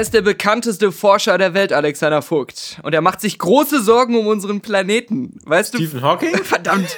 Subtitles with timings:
[0.00, 2.80] Er ist der bekannteste Forscher der Welt, Alexander Vogt.
[2.82, 5.38] Und er macht sich große Sorgen um unseren Planeten.
[5.44, 5.76] Weißt du?
[5.76, 6.34] Stephen Hawking?
[6.42, 6.96] Verdammt.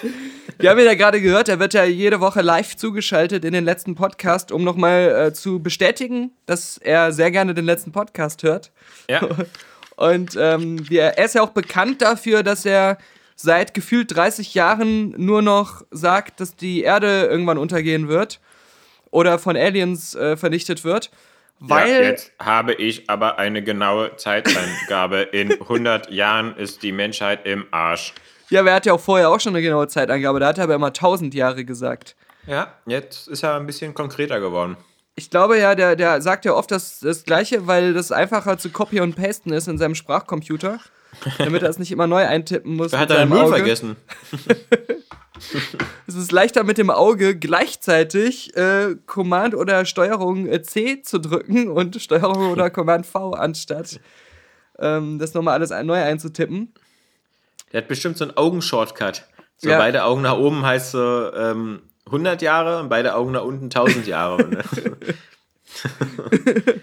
[0.60, 3.64] Wir haben ihn ja gerade gehört, er wird ja jede Woche live zugeschaltet in den
[3.64, 8.70] letzten Podcast, um nochmal äh, zu bestätigen, dass er sehr gerne den letzten Podcast hört.
[9.10, 9.20] Ja.
[9.96, 12.98] Und ähm, wir, er ist ja auch bekannt dafür, dass er
[13.34, 18.38] seit gefühlt 30 Jahren nur noch sagt, dass die Erde irgendwann untergehen wird
[19.10, 21.10] oder von Aliens äh, vernichtet wird.
[21.60, 25.20] Weil ja, jetzt habe ich aber eine genaue Zeitangabe.
[25.20, 28.14] In 100 Jahren ist die Menschheit im Arsch.
[28.50, 30.40] Ja, aber er hat ja auch vorher auch schon eine genaue Zeitangabe.
[30.40, 32.16] Da hat er aber immer 1000 Jahre gesagt.
[32.46, 34.76] Ja, jetzt ist er ein bisschen konkreter geworden.
[35.14, 38.70] Ich glaube ja, der, der sagt ja oft das, das Gleiche, weil das einfacher zu
[38.70, 40.80] copy und pasten ist in seinem Sprachcomputer.
[41.38, 42.92] damit er es nicht immer neu eintippen muss.
[42.92, 43.96] Da hat er den Null vergessen.
[46.06, 51.68] es ist leichter mit dem Auge gleichzeitig äh, Command oder Steuerung äh, C zu drücken
[51.68, 54.00] und Steuerung oder Command V anstatt
[54.78, 56.72] ähm, das nochmal alles neu einzutippen.
[57.72, 59.26] Der hat bestimmt so einen Augenshortcut.
[59.56, 59.78] So ja.
[59.78, 64.06] beide Augen nach oben heißt so ähm, 100 Jahre und beide Augen nach unten 1000
[64.06, 64.44] Jahre.
[64.48, 64.62] Ne?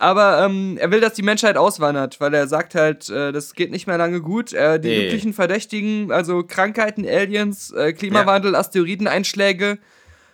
[0.00, 3.70] Aber ähm, er will, dass die Menschheit auswandert, weil er sagt halt, äh, das geht
[3.70, 4.54] nicht mehr lange gut.
[4.54, 5.06] Äh, die nee.
[5.08, 8.60] üblichen Verdächtigen, also Krankheiten, Aliens, äh, Klimawandel, ja.
[8.60, 9.76] Asteroideneinschläge,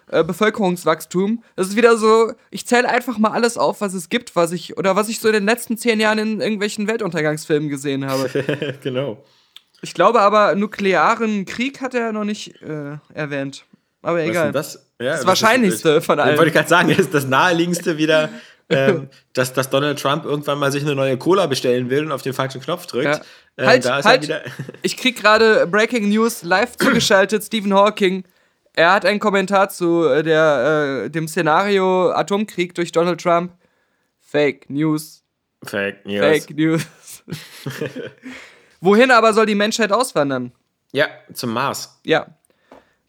[0.08, 1.42] äh, Bevölkerungswachstum.
[1.56, 4.78] Das ist wieder so, ich zähle einfach mal alles auf, was es gibt, was ich,
[4.78, 8.28] oder was ich so in den letzten zehn Jahren in irgendwelchen Weltuntergangsfilmen gesehen habe.
[8.84, 9.24] genau.
[9.82, 13.64] Ich glaube aber, nuklearen Krieg hat er noch nicht äh, erwähnt.
[14.00, 14.52] Aber egal.
[14.52, 14.86] Das?
[15.00, 16.38] Ja, das, das Wahrscheinlichste ist, von allen.
[16.38, 18.30] Wollte ich gerade sagen, ist das naheliegendste wieder
[18.68, 22.22] ähm, dass, dass Donald Trump irgendwann mal sich eine neue Cola bestellen will und auf
[22.22, 23.06] den falschen Knopf drückt.
[23.06, 23.20] Ja.
[23.58, 24.52] Ähm, halt, halt.
[24.82, 28.24] ich krieg gerade Breaking News live zugeschaltet, Stephen Hawking.
[28.74, 33.52] Er hat einen Kommentar zu äh, der, äh, dem Szenario Atomkrieg durch Donald Trump.
[34.20, 35.24] Fake News.
[35.64, 36.20] Fake News.
[36.20, 36.86] Fake News.
[38.80, 40.52] Wohin aber soll die Menschheit auswandern?
[40.92, 41.98] Ja, zum Mars.
[42.04, 42.26] Ja,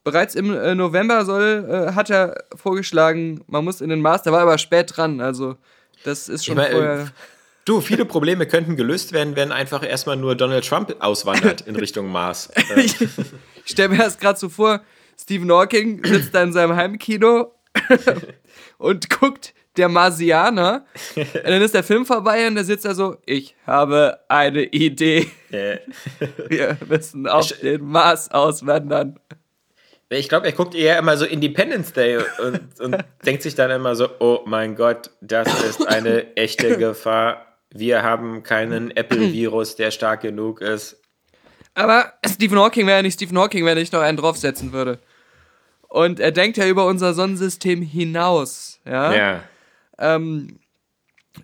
[0.08, 4.32] bereits im äh, November soll, äh, hat er vorgeschlagen, man muss in den Mars, der
[4.32, 5.58] war aber spät dran, also
[6.06, 7.00] das ist schon ich mein, vorher.
[7.02, 7.06] Äh,
[7.66, 12.10] du, viele Probleme könnten gelöst werden, wenn einfach erstmal nur Donald Trump auswandert in Richtung
[12.10, 12.50] Mars.
[12.78, 13.10] ich, ich
[13.66, 14.80] stelle mir das gerade so vor,
[15.20, 17.52] Stephen Hawking sitzt da in seinem Heimkino
[18.78, 20.86] und guckt der Marsianer.
[21.16, 25.28] Und dann ist der Film vorbei und da sitzt er so, ich habe eine Idee.
[26.48, 29.20] Wir müssen auf den Mars auswandern.
[30.10, 33.96] Ich glaube, er guckt eher immer so Independence Day und, und denkt sich dann immer
[33.96, 37.46] so, oh mein Gott, das ist eine echte Gefahr.
[37.70, 41.02] Wir haben keinen Apple-Virus, der stark genug ist.
[41.74, 45.00] Aber Stephen Hawking wäre ja nicht Stephen Hawking, wenn ich noch einen draufsetzen würde.
[45.90, 48.80] Und er denkt ja über unser Sonnensystem hinaus.
[48.86, 49.14] Ja.
[49.14, 49.44] ja.
[50.00, 50.60] Ähm,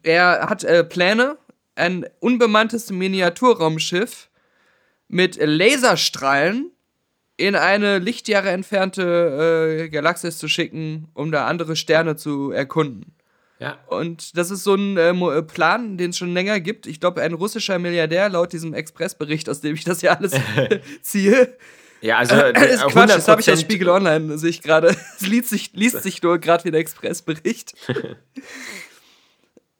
[0.03, 1.37] er hat äh, Pläne,
[1.75, 4.29] ein unbemanntes Miniaturraumschiff
[5.07, 6.71] mit Laserstrahlen
[7.37, 13.15] in eine Lichtjahre entfernte äh, Galaxis zu schicken, um da andere Sterne zu erkunden.
[13.59, 13.77] Ja.
[13.87, 16.85] Und das ist so ein äh, äh Plan, den es schon länger gibt.
[16.85, 20.33] Ich glaube, ein russischer Milliardär, laut diesem Expressbericht, aus dem ich das ja alles
[21.01, 21.55] ziehe.
[22.03, 22.35] Ja, also.
[22.35, 24.89] Äh, das ist Quatsch, das habe ich ja Spiegel Online, sehe ich gerade.
[25.19, 27.73] Es liest sich, liest sich nur gerade wie der Expressbericht.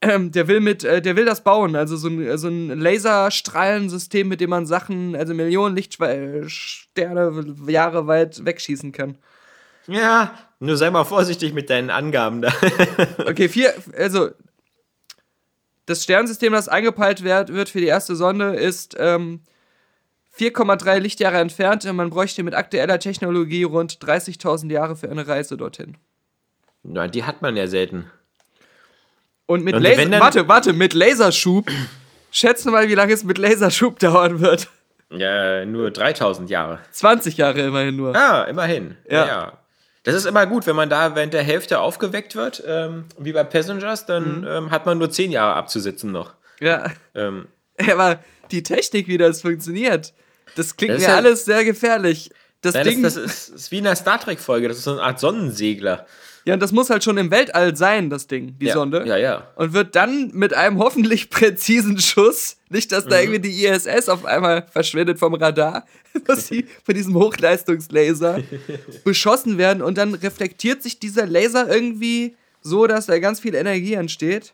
[0.06, 4.28] Ähm, der will mit, äh, der will das bauen, also so ein, so ein Laserstrahlensystem,
[4.28, 9.18] mit dem man Sachen, also Millionen Lichtsterne Jahre weit wegschießen kann.
[9.88, 12.54] Ja, nur sei mal vorsichtig mit deinen Angaben da.
[13.26, 14.32] okay, vier, also
[15.86, 19.42] das Sternensystem, das eingepeilt wird, wird für die erste Sonde, ist ähm,
[20.38, 25.56] 4,3 Lichtjahre entfernt und man bräuchte mit aktueller Technologie rund 30.000 Jahre für eine Reise
[25.56, 25.96] dorthin.
[26.84, 28.12] Na, die hat man ja selten.
[29.46, 30.10] Und mit Laser.
[30.20, 31.70] Warte, warte, mit Laserschub.
[32.32, 34.70] Schätzen mal, wie lange es mit Laserschub dauern wird.
[35.12, 36.80] Ja, nur 3000 Jahre.
[36.92, 38.16] 20 Jahre immerhin nur.
[38.16, 38.98] Ah, immerhin.
[39.08, 39.28] Ja.
[39.28, 39.58] ja.
[40.04, 43.44] Das ist immer gut, wenn man da während der Hälfte aufgeweckt wird, ähm, wie bei
[43.44, 44.48] Passengers, dann mhm.
[44.48, 46.34] ähm, hat man nur 10 Jahre abzusitzen noch.
[46.60, 46.92] Ja.
[47.16, 47.48] Ähm.
[47.92, 48.20] Aber
[48.52, 50.14] die Technik, wie das funktioniert,
[50.56, 52.32] das klingt das mir ja, alles sehr gefährlich.
[52.62, 53.04] Das Ja, Ding.
[53.04, 56.06] das, das ist, ist wie in einer Star Trek-Folge, das ist so eine Art Sonnensegler.
[56.46, 58.74] Ja, und das muss halt schon im Weltall sein, das Ding, die ja.
[58.74, 59.06] Sonde.
[59.08, 59.48] Ja, ja.
[59.56, 63.10] Und wird dann mit einem hoffentlich präzisen Schuss, nicht, dass Mhm.
[63.10, 65.86] da irgendwie die ISS auf einmal verschwindet vom Radar,
[66.26, 68.40] dass sie von diesem Hochleistungslaser
[69.06, 73.94] beschossen werden und dann reflektiert sich dieser Laser irgendwie so, dass da ganz viel Energie
[73.94, 74.54] entsteht.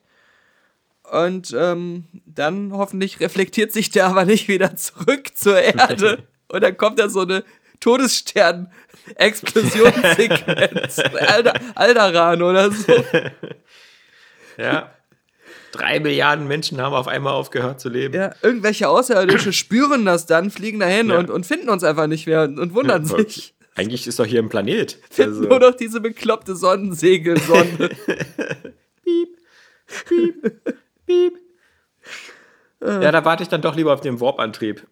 [1.12, 6.19] Und ähm, dann hoffentlich reflektiert sich der aber nicht wieder zurück zur Erde.
[6.50, 7.44] Und dann kommt da so eine
[9.17, 11.00] Todesstern-Explosionssequenz.
[11.00, 12.94] Alter, Alderan oder so.
[14.57, 14.91] Ja.
[15.71, 18.13] Drei Milliarden Menschen haben auf einmal aufgehört zu leben.
[18.13, 21.17] Ja, irgendwelche Außerirdische spüren das dann, fliegen dahin Ja.
[21.19, 23.53] und, und finden uns einfach nicht mehr und, und wundern Ja, sich.
[23.75, 24.97] Eigentlich ist doch hier ein Planet.
[25.09, 27.91] Finden Also- nur noch diese bekloppte Sonnensegelsonde.
[32.81, 34.85] Ja, da warte ich dann doch lieber auf den Warp-Antrieb.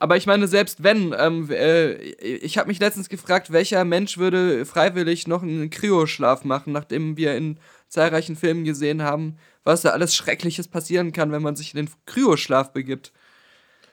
[0.00, 4.64] Aber ich meine, selbst wenn, ähm, äh, ich habe mich letztens gefragt, welcher Mensch würde
[4.64, 7.58] freiwillig noch einen Kryoschlaf machen, nachdem wir in
[7.88, 11.90] zahlreichen Filmen gesehen haben, was da alles Schreckliches passieren kann, wenn man sich in den
[12.06, 13.12] Kryoschlaf begibt.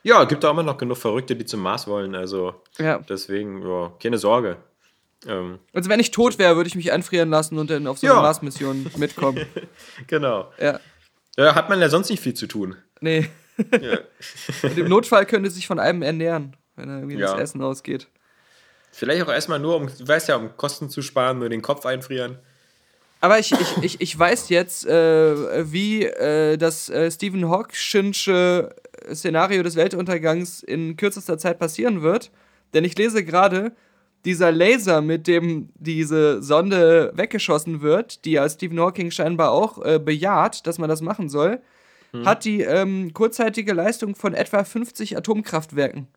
[0.03, 2.13] Ja, gibt auch immer noch genug Verrückte, die zum Mars wollen.
[2.13, 2.99] Also Ja.
[2.99, 4.57] deswegen, ja, keine Sorge.
[5.27, 8.05] Ähm, Also wenn ich tot wäre, würde ich mich einfrieren lassen und dann auf so
[8.05, 8.21] eine Ja.
[8.21, 9.43] Mars-Mission mitkommen.
[10.07, 10.51] genau.
[10.59, 10.79] Ja.
[11.35, 12.75] Da hat man ja sonst nicht viel zu tun.
[13.01, 13.27] Nee.
[13.81, 13.99] Ja.
[14.63, 17.31] Und im Notfall könnte sich von einem ernähren, wenn er irgendwie Ja.
[17.33, 18.07] das Essen ausgeht.
[18.91, 21.85] Vielleicht auch erstmal nur, um, du weißt ja, um Kosten zu sparen, nur den Kopf
[21.85, 22.39] einfrieren.
[23.21, 28.75] Aber ich, ich, ich, ich weiß jetzt, äh, wie äh, das äh, Stephen Hawkingsche
[29.13, 32.31] Szenario des Weltuntergangs in kürzester Zeit passieren wird.
[32.73, 33.71] Denn ich lese gerade,
[34.25, 39.99] dieser Laser, mit dem diese Sonde weggeschossen wird, die ja Stephen Hawking scheinbar auch äh,
[39.99, 41.61] bejaht, dass man das machen soll,
[42.23, 46.07] hat die ähm, kurzzeitige Leistung von etwa 50 Atomkraftwerken.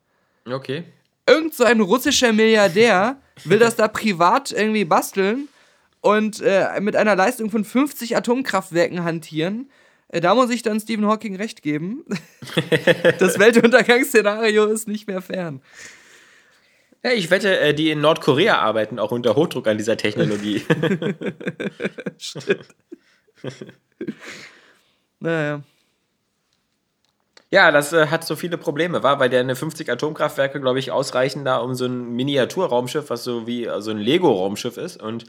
[0.47, 0.85] Okay.
[1.27, 5.49] Irgend so ein russischer Milliardär will das da privat irgendwie basteln
[6.01, 9.71] und äh, mit einer Leistung von 50 Atomkraftwerken hantieren.
[10.09, 12.05] Äh, da muss ich dann Stephen Hawking recht geben.
[13.19, 15.61] das Weltuntergangsszenario ist nicht mehr fern.
[17.05, 20.63] Ja, ich wette, äh, die in Nordkorea arbeiten auch unter Hochdruck an dieser Technologie.
[25.21, 25.63] Naja.
[27.51, 31.45] Ja, das äh, hat so viele Probleme, war, weil der 50 Atomkraftwerke, glaube ich, ausreichen
[31.45, 35.03] da um so ein Miniaturraumschiff, was so wie äh, so ein Lego-Raumschiff ist.
[35.03, 35.25] Und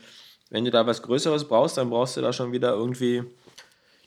[0.50, 3.24] wenn du da was Größeres brauchst, dann brauchst du da schon wieder irgendwie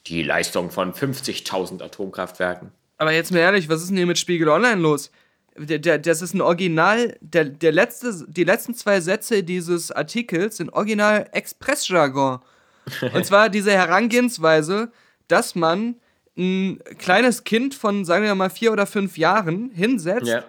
[0.06, 2.72] die Leistung von 50.000 Atomkraftwerken.
[2.98, 5.10] Aber jetzt mal ehrlich, was ist denn hier mit Spiegel Online los?
[5.56, 10.58] Der, der, das ist ein Original, der, der letzte, die letzten zwei Sätze dieses Artikels
[10.58, 12.40] sind original Expressjargon.
[13.14, 14.90] Und zwar diese Herangehensweise,
[15.28, 15.96] dass man
[16.36, 20.44] ein kleines Kind von, sagen wir mal, vier oder fünf Jahren hinsetzt Ja.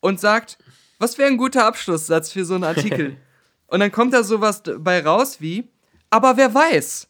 [0.00, 0.58] und sagt,
[0.98, 3.16] was wäre ein guter Abschlusssatz für so einen Artikel?
[3.66, 5.68] und dann kommt da sowas bei raus wie,
[6.10, 7.08] aber wer weiß,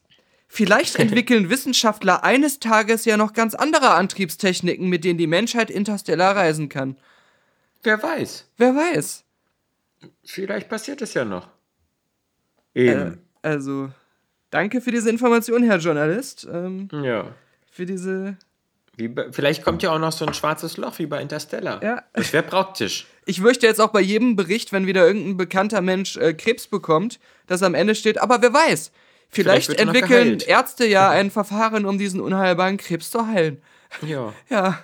[0.49, 6.35] vielleicht entwickeln Wissenschaftler eines Tages ja noch ganz andere Antriebstechniken, mit denen die Menschheit interstellar
[6.37, 6.97] reisen kann.
[7.85, 8.49] Wer weiß.
[8.57, 9.25] Wer weiß.
[10.25, 11.49] Vielleicht passiert es ja noch.
[12.75, 13.19] Äh, Eben.
[13.43, 13.91] also,
[14.51, 16.49] danke für diese Information, Herr Journalist.
[16.51, 17.35] Ähm, ja.
[17.73, 18.37] Für diese.
[18.99, 21.83] Bei, vielleicht kommt ja auch noch so ein schwarzes Loch wie bei Interstellar.
[21.83, 22.03] Ja.
[22.13, 23.07] Das wäre praktisch.
[23.25, 27.19] Ich möchte jetzt auch bei jedem Bericht, wenn wieder irgendein bekannter Mensch äh, Krebs bekommt,
[27.47, 28.93] dass am Ende steht, aber wer weiß,
[29.31, 30.41] vielleicht, Vielleicht entwickeln.
[30.47, 33.63] Ärzte ja ein Verfahren, um diesen unheilbaren Krebs zu heilen.
[34.03, 34.35] Ja.
[34.51, 34.79] Ja.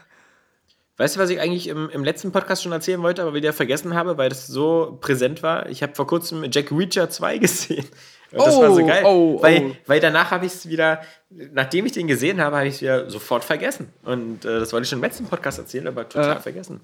[0.97, 3.95] Weißt du, was ich eigentlich im, im letzten Podcast schon erzählen wollte, aber wieder vergessen
[3.95, 5.69] habe, weil das so präsent war?
[5.69, 7.87] Ich habe vor kurzem Jack Reacher 2 gesehen.
[8.33, 9.03] Und das war so Oh, geil.
[9.05, 9.77] oh, weil, oh.
[9.87, 13.09] weil danach habe ich es wieder, nachdem ich den gesehen habe, habe ich es wieder
[13.11, 13.89] sofort vergessen.
[14.05, 16.41] Und äh, das wollte ich schon im letzten Podcast erzählen, aber total Äh.
[16.41, 16.81] vergessen.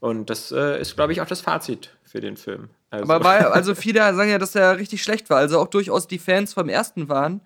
[0.00, 2.70] Und das äh, ist, glaube ich, auch das Fazit für den Film.
[2.88, 5.36] Also, Aber war, also viele sagen ja, dass der richtig schlecht war.
[5.38, 7.42] Also auch durchaus die Fans vom ersten waren,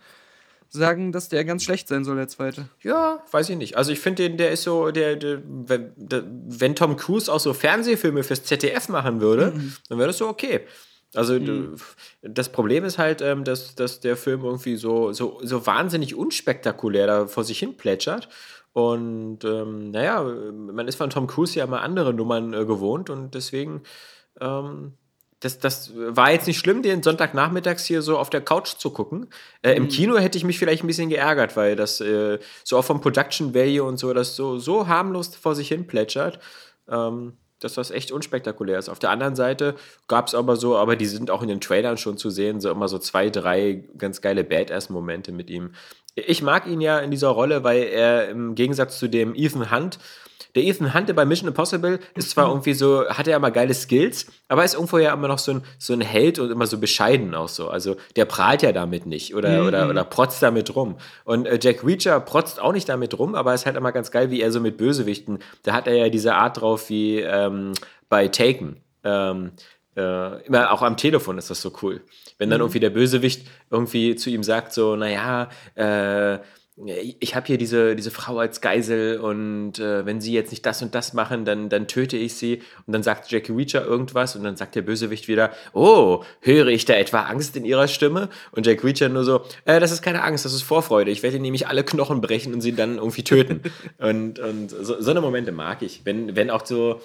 [0.71, 2.69] sagen, dass der ganz schlecht sein soll, der zweite.
[2.81, 3.77] Ja, weiß ich nicht.
[3.77, 8.23] Also ich finde den, der ist so, der, der, wenn, Tom Cruise auch so Fernsehfilme
[8.25, 9.53] fürs ZDF machen würde,
[9.89, 10.61] dann wäre das so okay.
[11.15, 11.77] Also du-
[12.23, 17.07] das Problem ist halt, ähm, dass, dass der Film irgendwie so, so, so wahnsinnig unspektakulär
[17.07, 18.29] da vor sich hin plätschert.
[18.73, 23.35] Und ähm, naja, man ist von Tom Cruise ja immer andere Nummern äh, gewohnt und
[23.35, 23.83] deswegen
[24.41, 24.95] ähm,
[25.41, 29.29] das, das war jetzt nicht schlimm, den Sonntagnachmittags hier so auf der Couch zu gucken.
[29.63, 32.85] Äh, Im Kino hätte ich mich vielleicht ein bisschen geärgert, weil das äh, so auch
[32.85, 36.39] vom Production Value und so, das so, so harmlos vor sich hin plätschert,
[36.89, 38.89] ähm, dass das echt unspektakulär ist.
[38.89, 39.75] Auf der anderen Seite
[40.09, 42.71] gab es aber so, aber die sind auch in den Trailern schon zu sehen, so
[42.71, 45.73] immer so zwei, drei ganz geile Badass-Momente mit ihm.
[46.15, 49.99] Ich mag ihn ja in dieser Rolle, weil er im Gegensatz zu dem Ethan Hunt
[50.55, 54.27] der Ethan Hunt bei Mission Impossible ist zwar irgendwie so, hat er immer geile Skills,
[54.49, 57.35] aber ist irgendwo ja immer noch so ein, so ein Held und immer so bescheiden
[57.35, 57.69] auch so.
[57.69, 59.67] Also der prahlt ja damit nicht oder, mhm.
[59.67, 60.97] oder, oder protzt damit rum.
[61.25, 64.31] Und äh, Jack Reacher protzt auch nicht damit rum, aber ist halt immer ganz geil,
[64.31, 67.73] wie er so mit Bösewichten, da hat er ja diese Art drauf wie ähm,
[68.09, 68.77] bei Taken.
[69.03, 69.53] Ähm,
[69.97, 72.01] äh, immer auch am Telefon ist das so cool.
[72.39, 72.65] Wenn dann mhm.
[72.65, 76.39] irgendwie der Bösewicht irgendwie zu ihm sagt, so, naja, äh,
[76.77, 80.83] ich habe hier diese, diese Frau als Geisel und äh, wenn sie jetzt nicht das
[80.83, 82.63] und das machen, dann, dann töte ich sie.
[82.87, 86.85] Und dann sagt Jackie Reacher irgendwas und dann sagt der Bösewicht wieder, oh, höre ich
[86.85, 88.29] da etwa Angst in ihrer Stimme?
[88.51, 91.13] Und Jack Reacher nur so, äh, das ist keine Angst, das ist Vorfreude.
[91.13, 93.63] Ich werde nämlich alle Knochen brechen und sie dann irgendwie töten.
[93.99, 96.01] und und so, so eine Momente mag ich.
[96.05, 97.01] Wenn, wenn auch so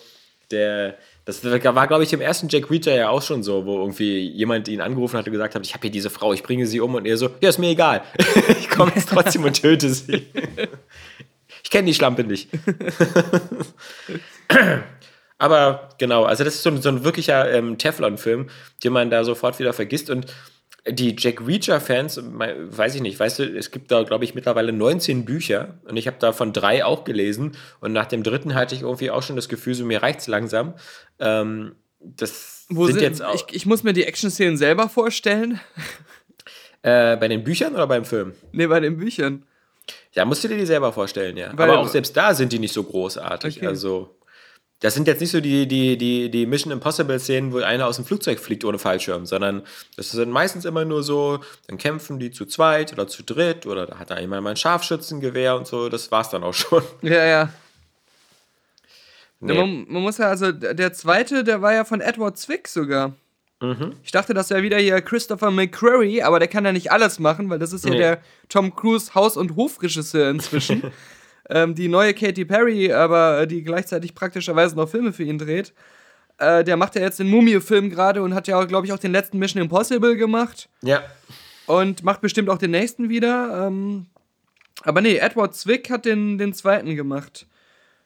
[0.50, 4.30] der, das war, glaube ich, im ersten Jack Reacher ja auch schon so, wo irgendwie
[4.30, 6.80] jemand ihn angerufen hat und gesagt hat, ich habe hier diese Frau, ich bringe sie
[6.80, 8.02] um und er so, ja, ist mir egal.
[8.60, 10.26] ich komme jetzt trotzdem und töte sie.
[11.64, 12.50] ich kenne die Schlampe nicht.
[15.38, 18.50] Aber genau, also das ist so, so ein wirklicher ähm, Teflon-Film,
[18.84, 20.26] den man da sofort wieder vergisst und
[20.88, 25.26] die Jack Reacher-Fans, weiß ich nicht, weißt du, es gibt da, glaube ich, mittlerweile 19
[25.26, 29.12] Bücher und ich habe davon drei auch gelesen und nach dem dritten hatte ich irgendwie
[29.12, 30.74] auch schon das Gefühl, so mir reicht es langsam.
[31.20, 33.36] Ähm, das Wo sind, sind jetzt auch.
[33.36, 35.60] Ich, ich, muss mir die Action-Szenen selber vorstellen.
[36.82, 38.32] Äh, bei den Büchern oder beim Film?
[38.54, 39.44] Nee, bei den Büchern.
[40.14, 41.52] Ja, musst du dir die selber vorstellen, ja.
[41.58, 43.58] Weil, Aber auch selbst da sind die nicht so großartig.
[43.58, 43.68] Okay.
[43.68, 44.16] Also.
[44.82, 48.06] Das sind jetzt nicht so die, die, die, die Mission Impossible-Szenen, wo einer aus dem
[48.06, 49.64] Flugzeug fliegt ohne Fallschirm, sondern
[49.98, 53.86] das sind meistens immer nur so, dann kämpfen die zu zweit oder zu dritt oder
[53.86, 56.84] da hat da jemand mal ein Scharfschützengewehr und so, das war's dann auch schon.
[57.02, 57.50] Ja, ja.
[59.42, 59.54] Nee.
[59.54, 63.14] Man, man, muss ja, also der zweite, der war ja von Edward Zwick sogar.
[63.62, 63.96] Mhm.
[64.04, 67.50] Ich dachte, das wäre wieder hier Christopher McQuarrie, aber der kann ja nicht alles machen,
[67.50, 67.98] weil das ist ja nee.
[67.98, 70.92] der Tom Cruise Haus- und Hofregisseur inzwischen.
[71.50, 75.74] ähm, die neue Katy Perry, aber äh, die gleichzeitig praktischerweise noch Filme für ihn dreht.
[76.38, 79.12] Äh, der macht ja jetzt den Mumie-Film gerade und hat ja, glaube ich, auch den
[79.12, 80.70] letzten Mission Impossible gemacht.
[80.82, 81.04] Ja.
[81.66, 83.68] Und macht bestimmt auch den nächsten wieder.
[83.68, 84.06] Ähm,
[84.84, 87.46] aber nee, Edward Zwick hat den, den zweiten gemacht.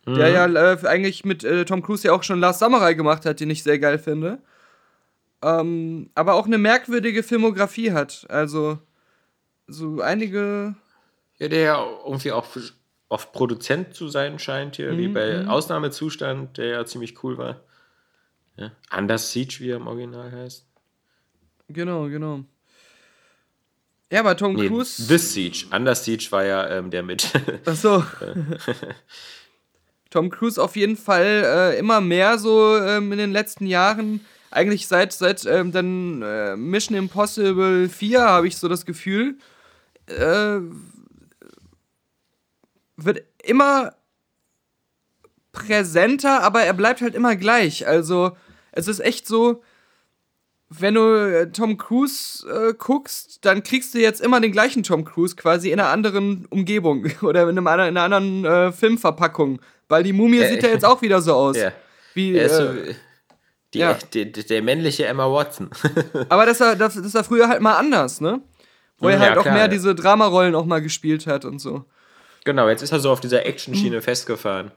[0.05, 0.15] Mhm.
[0.15, 3.39] Der ja äh, eigentlich mit äh, Tom Cruise ja auch schon Last Samurai gemacht hat,
[3.39, 4.39] den ich sehr geil finde.
[5.41, 8.25] Ähm, aber auch eine merkwürdige Filmografie hat.
[8.29, 8.79] Also,
[9.67, 10.75] so einige.
[11.37, 12.45] Ja, der ja irgendwie auch
[13.13, 14.97] oft Produzent zu sein scheint hier, mhm.
[14.97, 15.49] wie bei mhm.
[15.49, 17.61] Ausnahmezustand, der ja ziemlich cool war.
[18.57, 18.71] Ja.
[18.95, 20.65] Under Siege, wie er im Original heißt.
[21.69, 22.43] Genau, genau.
[24.11, 25.01] Ja, aber Tom nee, Cruise.
[25.01, 25.65] The Siege.
[25.71, 27.31] Under Siege war ja ähm, der mit.
[27.65, 28.03] Ach so.
[30.09, 34.21] Tom Cruise auf jeden Fall äh, immer mehr so ähm, in den letzten Jahren.
[34.51, 39.35] Eigentlich seit, seit ähm, dann äh, Mission Impossible 4 habe ich so das Gefühl,
[40.05, 40.59] äh,
[42.97, 43.93] wird immer
[45.51, 47.87] präsenter, aber er bleibt halt immer gleich.
[47.87, 48.35] Also,
[48.71, 49.61] es ist echt so,
[50.69, 55.05] wenn du äh, Tom Cruise äh, guckst, dann kriegst du jetzt immer den gleichen Tom
[55.05, 59.61] Cruise quasi in einer anderen Umgebung oder in, einem, in einer anderen äh, Filmverpackung.
[59.87, 61.57] Weil die Mumie äh, sieht ja jetzt auch wieder so aus.
[61.57, 61.71] Ja.
[62.13, 62.95] Wie, so, äh,
[63.73, 63.97] die, ja.
[64.13, 65.69] der, der, männliche Emma Watson.
[66.29, 68.41] aber das war, das, das war früher halt mal anders, ne?
[68.99, 71.85] Wo er halt ja, auch mehr diese Dramarollen auch mal gespielt hat und so.
[72.45, 74.01] Genau, jetzt ist er so auf dieser Action-Schiene mhm.
[74.01, 74.71] festgefahren.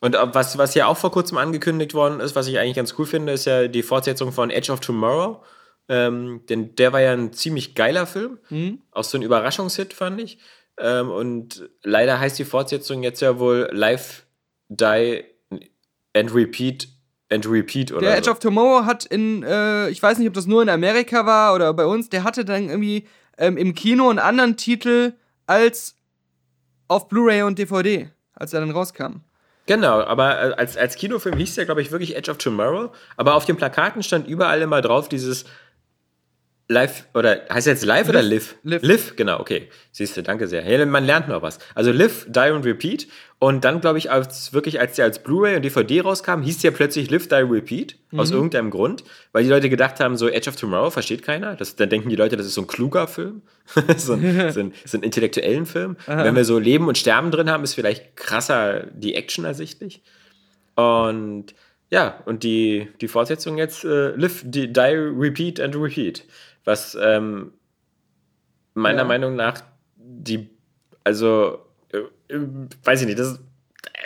[0.00, 3.06] Und was, was ja auch vor kurzem angekündigt worden ist, was ich eigentlich ganz cool
[3.06, 5.42] finde, ist ja die Fortsetzung von Edge of Tomorrow.
[5.88, 8.38] Ähm, denn der war ja ein ziemlich geiler Film.
[8.50, 8.82] Mhm.
[8.90, 10.38] Auch so ein Überraschungshit, fand ich.
[10.78, 14.26] Ähm, und leider heißt die Fortsetzung jetzt ja wohl Live,
[14.68, 15.24] Die
[16.14, 16.88] and Repeat
[17.30, 20.46] and Repeat oder Der Edge of Tomorrow hat in, äh, ich weiß nicht, ob das
[20.46, 23.06] nur in Amerika war oder bei uns, der hatte dann irgendwie
[23.38, 25.14] ähm, im Kino einen anderen Titel
[25.46, 25.95] als
[26.88, 29.20] auf Blu-ray und DVD, als er dann rauskam.
[29.66, 32.92] Genau, aber äh, als, als Kinofilm hieß der, glaube ich, wirklich Edge of Tomorrow.
[33.16, 35.44] Aber auf den Plakaten stand überall immer drauf dieses
[36.68, 38.56] Live, oder heißt jetzt Live, live oder Live?
[38.64, 38.82] Live.
[38.82, 39.68] Live, genau, okay.
[39.92, 40.62] Siehst du, danke sehr.
[40.62, 41.60] Hey, man lernt noch was.
[41.76, 43.06] Also Live, Die und Repeat.
[43.38, 46.72] Und dann, glaube ich, als wirklich, als der als Blu-ray und DVD rauskam, hieß der
[46.72, 47.96] plötzlich Live, Die, Repeat.
[48.10, 48.18] Mhm.
[48.18, 49.04] Aus irgendeinem Grund.
[49.30, 51.54] Weil die Leute gedacht haben, so Edge of Tomorrow versteht keiner.
[51.54, 53.42] Das, dann denken die Leute, das ist so ein kluger Film.
[53.96, 55.96] so, ein, so, ein, so ein intellektuellen Film.
[56.06, 60.02] Wenn wir so Leben und Sterben drin haben, ist vielleicht krasser die Action ersichtlich.
[60.74, 61.54] Und
[61.90, 66.24] ja, und die, die Fortsetzung jetzt äh, Live, die, Die, Repeat and Repeat
[66.66, 67.52] was ähm,
[68.74, 69.04] meiner ja.
[69.04, 69.62] Meinung nach
[69.96, 70.50] die,
[71.04, 71.60] also,
[71.92, 72.38] äh,
[72.84, 73.40] weiß ich nicht, das ist,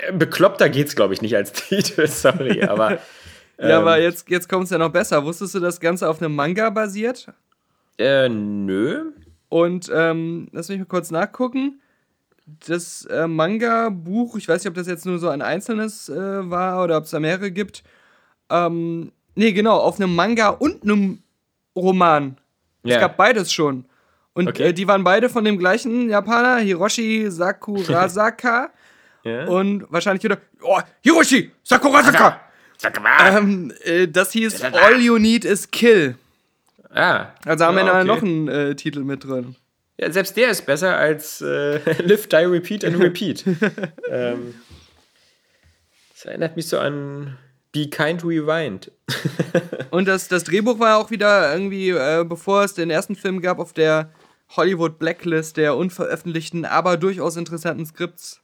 [0.07, 2.99] äh, bekloppter geht's, glaube ich, nicht als Titel, sorry, aber.
[3.59, 5.25] ja, aber ähm, jetzt, jetzt kommt es ja noch besser.
[5.25, 7.29] Wusstest du, dass das Ganze auf einem Manga basiert?
[7.99, 9.13] Äh, nö.
[9.49, 11.81] Und ähm, lass mich mal kurz nachgucken.
[12.67, 16.83] Das äh, Manga-Buch, ich weiß nicht, ob das jetzt nur so ein einzelnes äh, war
[16.83, 17.83] oder ob es da mehrere gibt.
[18.49, 21.23] Ähm, nee, genau, auf einem Manga und einem
[21.77, 22.40] Roman.
[22.83, 22.97] Ja.
[22.97, 23.85] Es gab beides schon.
[24.33, 24.69] Und okay.
[24.69, 28.71] äh, die waren beide von dem gleichen Japaner, Hiroshi Sakurasaka.
[29.25, 29.47] ja.
[29.47, 32.41] Und wahrscheinlich wieder, oh, Hiroshi Sakurasaka!
[33.19, 36.17] Ähm, äh, das hieß All You Need Is Kill.
[36.89, 37.27] Ah.
[37.45, 38.05] Also haben wir ja, okay.
[38.05, 39.55] noch einen äh, Titel mit drin.
[39.99, 43.45] Ja, selbst der ist besser als äh, Live, Die, Repeat and Repeat.
[44.09, 44.55] ähm,
[46.15, 47.37] das erinnert mich so an
[47.73, 48.91] Be Kind Rewind.
[49.91, 53.59] Und das, das Drehbuch war auch wieder irgendwie, äh, bevor es den ersten Film gab,
[53.59, 54.11] auf der
[54.57, 58.41] Hollywood Blacklist der unveröffentlichten, aber durchaus interessanten Skripts.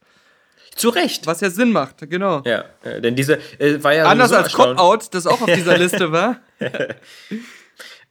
[0.76, 1.26] Zu Recht.
[1.26, 2.42] Was ja Sinn macht, genau.
[2.44, 4.04] Ja, äh, denn diese äh, war ja.
[4.04, 6.40] Anders als Cop-Out, das auch auf dieser Liste war.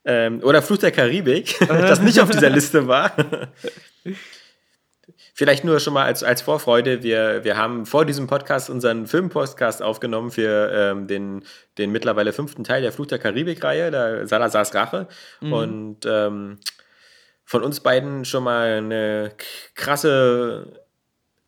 [0.04, 3.12] ähm, oder Fluch der Karibik, das nicht auf dieser Liste war.
[5.38, 9.84] Vielleicht nur schon mal als, als Vorfreude, wir, wir haben vor diesem Podcast unseren Filmpodcast
[9.84, 11.44] aufgenommen für ähm, den,
[11.78, 15.10] den mittlerweile fünften Teil der Fluch der Karibik-Reihe, der Salazars Rache.
[15.42, 15.54] Mhm.
[15.54, 16.60] Und ähm,
[17.44, 19.34] von uns beiden schon mal eine
[19.74, 20.86] krasse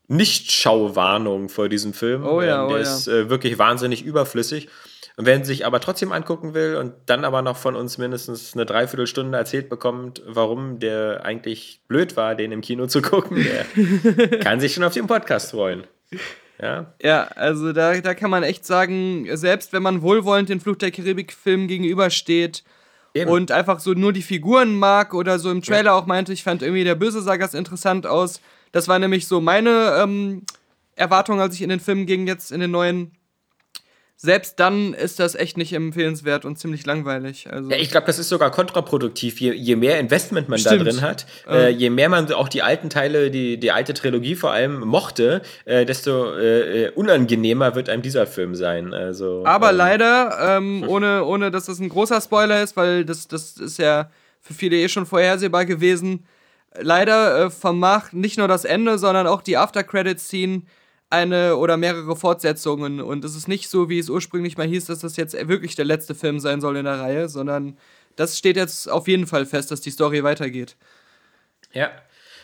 [0.10, 2.26] Nicht-Schauwarnung vor diesem Film.
[2.26, 2.84] Oh ja, ähm, der oh ja.
[2.84, 4.68] ist äh, wirklich wahnsinnig überflüssig.
[5.18, 8.68] Und wer sich aber trotzdem angucken will und dann aber noch von uns mindestens eine
[8.68, 14.60] Dreiviertelstunde erzählt bekommt, warum der eigentlich blöd war, den im Kino zu gucken, der kann
[14.60, 15.86] sich schon auf den Podcast freuen.
[16.62, 20.76] Ja, ja also da, da kann man echt sagen, selbst wenn man wohlwollend den Fluch
[20.76, 22.64] der Karibik-Film gegenübersteht
[23.16, 23.32] Eben.
[23.32, 25.94] und einfach so nur die Figuren mag oder so im Trailer ja.
[25.96, 28.40] auch meinte, ich fand irgendwie der Böse sah ganz interessant aus.
[28.72, 30.44] Das war nämlich so meine ähm,
[30.96, 33.17] Erwartung, als ich in den Film ging, jetzt in den neuen
[34.20, 37.48] selbst dann ist das echt nicht empfehlenswert und ziemlich langweilig.
[37.52, 39.40] Also ja, ich glaube, das ist sogar kontraproduktiv.
[39.40, 40.80] Je, je mehr Investment man Stimmt.
[40.80, 44.36] da drin hat, äh, je mehr man auch die alten Teile, die, die alte Trilogie
[44.36, 48.92] vor allem mochte, äh, desto äh, unangenehmer wird einem dieser Film sein.
[48.92, 53.28] Also, Aber ähm, leider, ähm, ohne, ohne dass das ein großer Spoiler ist, weil das,
[53.28, 54.10] das ist ja
[54.42, 56.26] für viele eh schon vorhersehbar gewesen,
[56.80, 60.64] leider äh, vermacht nicht nur das Ende, sondern auch die After-Credits-Scene
[61.10, 65.00] eine oder mehrere Fortsetzungen und es ist nicht so, wie es ursprünglich mal hieß, dass
[65.00, 67.78] das jetzt wirklich der letzte Film sein soll in der Reihe, sondern
[68.18, 70.76] das steht jetzt auf jeden Fall fest, dass die Story weitergeht.
[71.72, 71.92] Ja.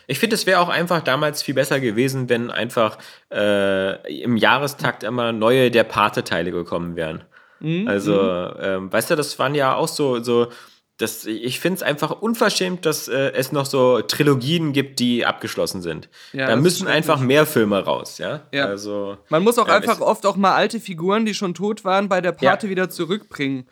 [0.06, 2.98] Ich finde, es wäre auch einfach damals viel besser gewesen, wenn einfach
[3.32, 7.24] äh, im Jahrestakt immer neue der Pate-Teile gekommen wären.
[7.60, 7.88] Mhm.
[7.88, 8.60] Also, mhm.
[8.60, 10.48] ähm, weißt du, das waren ja auch so, so
[10.96, 15.82] das, ich finde es einfach unverschämt, dass äh, es noch so Trilogien gibt, die abgeschlossen
[15.82, 16.08] sind.
[16.32, 18.42] Ja, da müssen einfach mehr Filme raus, ja.
[18.52, 18.66] ja.
[18.66, 22.08] Also, Man muss auch ähm, einfach oft auch mal alte Figuren, die schon tot waren,
[22.08, 22.62] bei der ja.
[22.62, 23.66] wieder zurückbringen.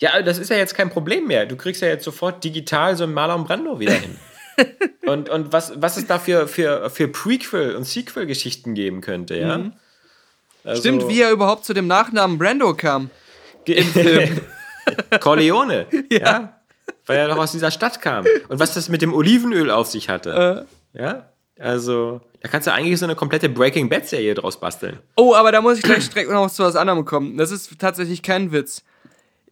[0.00, 1.46] Ja, das ist ja jetzt kein Problem mehr.
[1.46, 4.16] Du kriegst ja jetzt sofort digital so einen Marlon Brando wieder hin.
[5.06, 9.58] und und was, was es da für, für, für Prequel- und Sequel-Geschichten geben könnte, ja.
[9.58, 9.72] Mhm.
[10.64, 13.10] Also, Stimmt, wie er überhaupt zu dem Nachnamen Brando kam.
[13.66, 14.40] Im Film.
[15.20, 15.86] Corleone.
[16.10, 16.60] ja.
[17.06, 18.24] Weil er noch aus dieser Stadt kam.
[18.48, 20.66] Und was das mit dem Olivenöl auf sich hatte.
[20.94, 20.98] Äh.
[21.00, 21.30] Ja.
[21.58, 24.98] Also, da kannst du eigentlich so eine komplette Breaking Bad-Serie draus basteln.
[25.16, 27.36] Oh, aber da muss ich gleich direkt noch zu was anderem kommen.
[27.36, 28.82] Das ist tatsächlich kein Witz.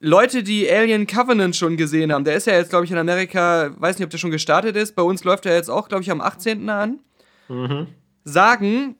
[0.00, 3.70] Leute, die Alien Covenant schon gesehen haben, der ist ja jetzt, glaube ich, in Amerika,
[3.76, 6.10] weiß nicht, ob der schon gestartet ist, bei uns läuft er jetzt auch, glaube ich,
[6.10, 6.68] am 18.
[6.70, 7.00] an,
[7.48, 7.88] mhm.
[8.24, 8.94] sagen,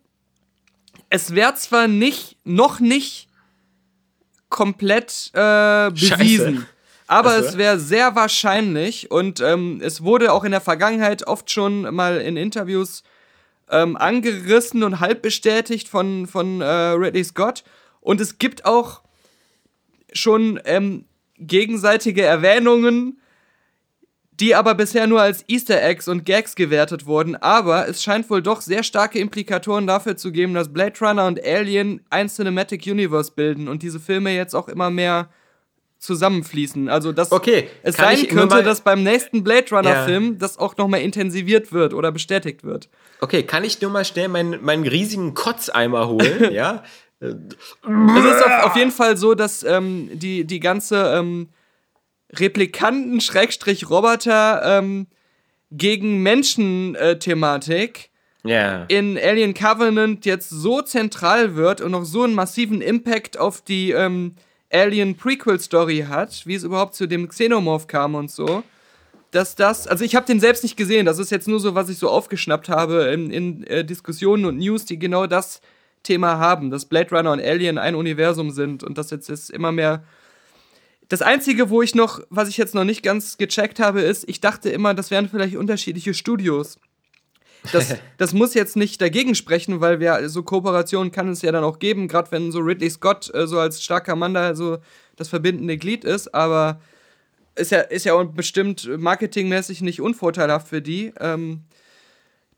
[1.09, 3.28] es wäre zwar nicht, noch nicht
[4.49, 6.55] komplett äh, bewiesen.
[6.57, 6.67] Scheiße.
[7.07, 7.49] Aber also?
[7.49, 12.21] es wäre sehr wahrscheinlich und ähm, es wurde auch in der Vergangenheit oft schon mal
[12.21, 13.03] in Interviews
[13.71, 17.65] ähm, angerissen und halb bestätigt von, von äh, Ridley Scott.
[18.01, 19.01] Und es gibt auch
[20.13, 21.07] schon ähm,
[21.39, 23.21] gegenseitige Erwähnungen,
[24.41, 27.35] die aber bisher nur als Easter Eggs und Gags gewertet wurden.
[27.37, 31.45] Aber es scheint wohl doch sehr starke Implikatoren dafür zu geben, dass Blade Runner und
[31.45, 35.29] Alien ein Cinematic Universe bilden und diese Filme jetzt auch immer mehr
[35.99, 36.89] zusammenfließen.
[36.89, 40.39] Also dass okay, es sein könnte, dass beim nächsten Blade Runner Film ja.
[40.39, 42.89] das auch nochmal intensiviert wird oder bestätigt wird.
[43.21, 46.85] Okay, kann ich nur mal schnell meinen, meinen riesigen Kotzeimer holen, ja?
[47.21, 51.49] Es ist auf, auf, jeden Fall so, dass ähm, die, die ganze ähm,
[52.33, 55.07] Replikanten, Schrägstrich Roboter ähm,
[55.71, 58.11] gegen Menschen-Thematik
[58.45, 58.85] äh, yeah.
[58.89, 63.93] in Alien Covenant jetzt so zentral wird und noch so einen massiven Impact auf die
[63.93, 64.35] ähm,
[64.71, 68.63] Alien Prequel Story hat, wie es überhaupt zu dem Xenomorph kam und so,
[69.31, 71.89] dass das, also ich habe den selbst nicht gesehen, das ist jetzt nur so, was
[71.89, 75.61] ich so aufgeschnappt habe in, in äh, Diskussionen und News, die genau das
[76.03, 79.73] Thema haben, dass Blade Runner und Alien ein Universum sind und dass jetzt ist immer
[79.73, 80.05] mehr
[81.09, 84.41] Das Einzige, wo ich noch, was ich jetzt noch nicht ganz gecheckt habe, ist, ich
[84.41, 86.79] dachte immer, das wären vielleicht unterschiedliche Studios.
[87.73, 91.65] Das, das muss jetzt nicht dagegen sprechen, weil wir so Kooperationen kann es ja dann
[91.65, 94.79] auch geben, gerade wenn so Ridley Scott äh, so als starker Mann da so
[95.17, 96.81] das verbindende Glied ist, aber
[97.57, 101.13] ist ja, ist ja bestimmt marketingmäßig nicht unvorteilhaft für die.
[101.19, 101.65] Ähm,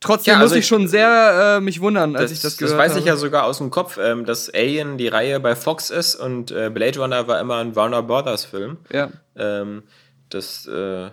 [0.00, 2.72] trotzdem ja, also muss ich schon sehr äh, mich wundern, als das, ich das gehört
[2.72, 2.82] habe.
[2.82, 3.00] Das weiß habe.
[3.00, 6.50] ich ja sogar aus dem Kopf, ähm, dass Alien die Reihe bei Fox ist und
[6.50, 8.78] äh, Blade Runner war immer ein Warner Brothers Film.
[8.90, 9.10] Ja.
[9.36, 9.82] Ähm,
[10.28, 11.10] das äh,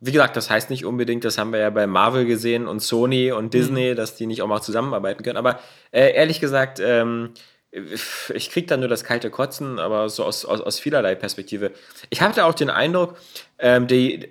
[0.00, 3.32] wie gesagt, das heißt nicht unbedingt, das haben wir ja bei Marvel gesehen und Sony
[3.32, 3.96] und Disney, mhm.
[3.96, 5.38] dass die nicht auch mal zusammenarbeiten können.
[5.38, 5.58] Aber
[5.90, 7.30] äh, ehrlich gesagt, ähm,
[7.70, 11.72] ich kriege da nur das kalte Kotzen, aber so aus, aus, aus vielerlei Perspektive.
[12.10, 13.16] Ich hatte auch den Eindruck,
[13.58, 14.28] ähm, die,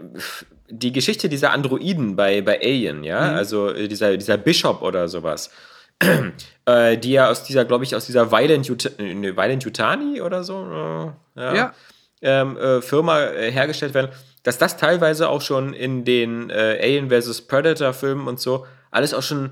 [0.70, 3.36] die Geschichte dieser Androiden bei, bei Alien, ja, mhm.
[3.38, 5.52] also äh, dieser, dieser Bishop oder sowas,
[6.66, 10.44] äh, die ja aus dieser, glaube ich, aus dieser Violent, Ut äh, Violent Yutani oder
[10.44, 11.74] so, äh, ja, ja.
[12.22, 14.10] Ähm, äh, Firma hergestellt werden
[14.46, 17.42] dass das teilweise auch schon in den äh, Alien vs.
[17.42, 19.52] Predator-Filmen und so alles auch schon.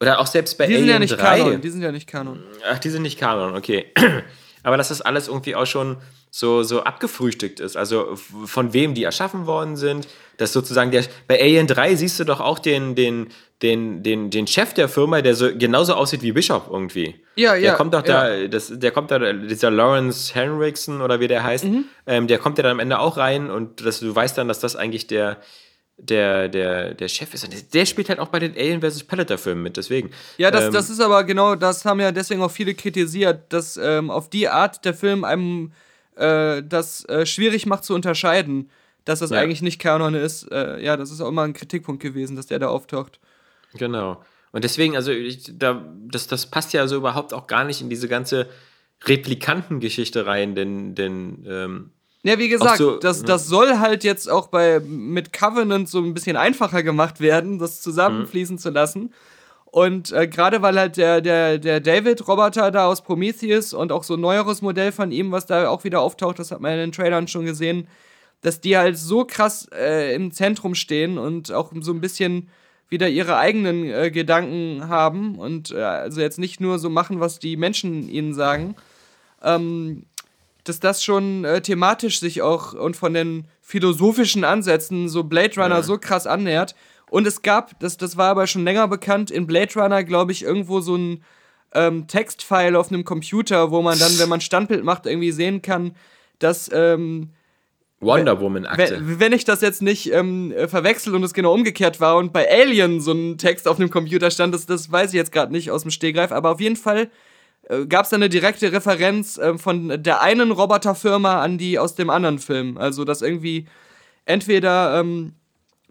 [0.00, 1.38] Oder auch selbst bei die Alien sind ja nicht 3.
[1.38, 2.42] Kanon, die sind ja nicht Kanon.
[2.68, 3.86] Ach, die sind nicht Kanon, okay.
[4.64, 5.96] Aber dass das alles irgendwie auch schon
[6.30, 7.76] so, so abgefrühstückt ist.
[7.76, 10.08] Also von wem die erschaffen worden sind.
[10.42, 11.04] Dass sozusagen der.
[11.28, 13.28] Bei Alien 3 siehst du doch auch den, den,
[13.62, 17.14] den, den, den Chef der Firma, der so genauso aussieht wie Bishop irgendwie.
[17.36, 17.60] Ja, ja.
[17.60, 18.28] Der kommt doch ja.
[18.28, 21.84] da, das, der kommt da, dieser Lawrence Henriksen oder wie der heißt, mhm.
[22.06, 24.58] ähm, der kommt ja dann am Ende auch rein und das, du weißt dann, dass
[24.58, 25.38] das eigentlich der,
[25.96, 27.44] der, der, der Chef ist.
[27.44, 29.04] Und der spielt halt auch bei den Alien vs.
[29.04, 30.10] Predator-Filmen mit, deswegen.
[30.38, 33.76] Ja, das, ähm, das ist aber genau, das haben ja deswegen auch viele kritisiert, dass
[33.76, 35.72] ähm, auf die Art der Film einem
[36.16, 38.70] äh, das äh, schwierig macht zu unterscheiden,
[39.04, 39.38] dass das ja.
[39.38, 40.50] eigentlich nicht Kanon ist.
[40.50, 43.20] Äh, ja, das ist auch immer ein Kritikpunkt gewesen, dass der da auftaucht.
[43.74, 44.22] Genau.
[44.52, 47.88] Und deswegen, also ich, da, das, das passt ja so überhaupt auch gar nicht in
[47.88, 48.48] diese ganze
[49.04, 51.90] Replikantengeschichte rein, denn, denn ähm,
[52.24, 56.14] ja, wie gesagt, so, das, das soll halt jetzt auch bei mit Covenant so ein
[56.14, 58.60] bisschen einfacher gemacht werden, das zusammenfließen mhm.
[58.60, 59.12] zu lassen.
[59.64, 64.14] Und äh, gerade weil halt der, der, der David-Roboter da aus Prometheus und auch so
[64.14, 66.92] ein neueres Modell von ihm, was da auch wieder auftaucht, das hat man in den
[66.92, 67.88] Trailern schon gesehen,
[68.42, 72.48] dass die halt so krass äh, im Zentrum stehen und auch so ein bisschen
[72.88, 77.38] wieder ihre eigenen äh, Gedanken haben und äh, also jetzt nicht nur so machen, was
[77.38, 78.74] die Menschen ihnen sagen,
[79.42, 80.04] ähm,
[80.64, 85.76] dass das schon äh, thematisch sich auch und von den philosophischen Ansätzen so Blade Runner
[85.76, 85.82] ja.
[85.82, 86.74] so krass annähert
[87.08, 90.42] und es gab, das, das war aber schon länger bekannt, in Blade Runner, glaube ich,
[90.42, 91.24] irgendwo so ein
[91.74, 95.94] ähm, Textfile auf einem Computer, wo man dann, wenn man Standbild macht, irgendwie sehen kann,
[96.40, 96.68] dass.
[96.72, 97.30] Ähm,
[98.02, 99.00] Wonder Woman-Akte.
[99.00, 103.00] Wenn ich das jetzt nicht ähm, verwechsel und es genau umgekehrt war und bei Alien
[103.00, 105.82] so ein Text auf einem Computer stand, das, das weiß ich jetzt gerade nicht aus
[105.82, 107.10] dem Stehgreif, aber auf jeden Fall
[107.68, 111.94] äh, gab es da eine direkte Referenz äh, von der einen Roboterfirma an die aus
[111.94, 112.76] dem anderen Film.
[112.76, 113.66] Also, dass irgendwie
[114.24, 115.34] entweder ähm,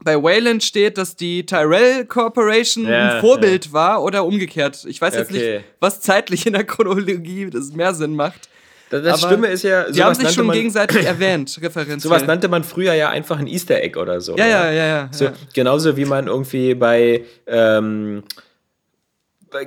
[0.04, 3.74] bei Wayland steht, dass die Tyrell Corporation ja, ein Vorbild ja.
[3.74, 4.86] war oder umgekehrt.
[4.88, 5.58] Ich weiß jetzt okay.
[5.58, 8.50] nicht, was zeitlich in der Chronologie das mehr Sinn macht.
[8.92, 9.90] Das, das Stimme ist ja.
[9.90, 12.04] Die haben sich schon man, gegenseitig erwähnt, Referenz.
[12.04, 14.38] Sowas nannte man früher ja einfach ein Easter Egg oder so.
[14.38, 15.10] Ja, ja, ja, ja.
[15.12, 15.34] So, ja.
[15.54, 17.24] Genauso wie man irgendwie bei.
[17.48, 18.24] Ähm,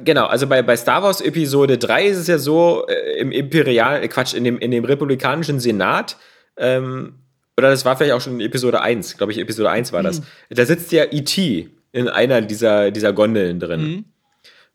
[0.05, 4.03] genau, also bei, bei Star Wars Episode 3 ist es ja so, äh, im Imperial,
[4.03, 6.17] äh, Quatsch, in dem, in dem republikanischen Senat
[6.57, 7.15] ähm,
[7.57, 10.21] oder das war vielleicht auch schon in Episode 1, glaube ich, Episode 1 war das.
[10.21, 10.25] Mhm.
[10.51, 11.71] Da sitzt ja E.T.
[11.93, 13.81] in einer dieser, dieser Gondeln drin.
[13.81, 14.05] Mhm.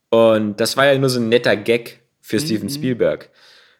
[0.09, 2.41] Und das war ja nur so ein netter Gag für mhm.
[2.41, 3.29] Steven Spielberg.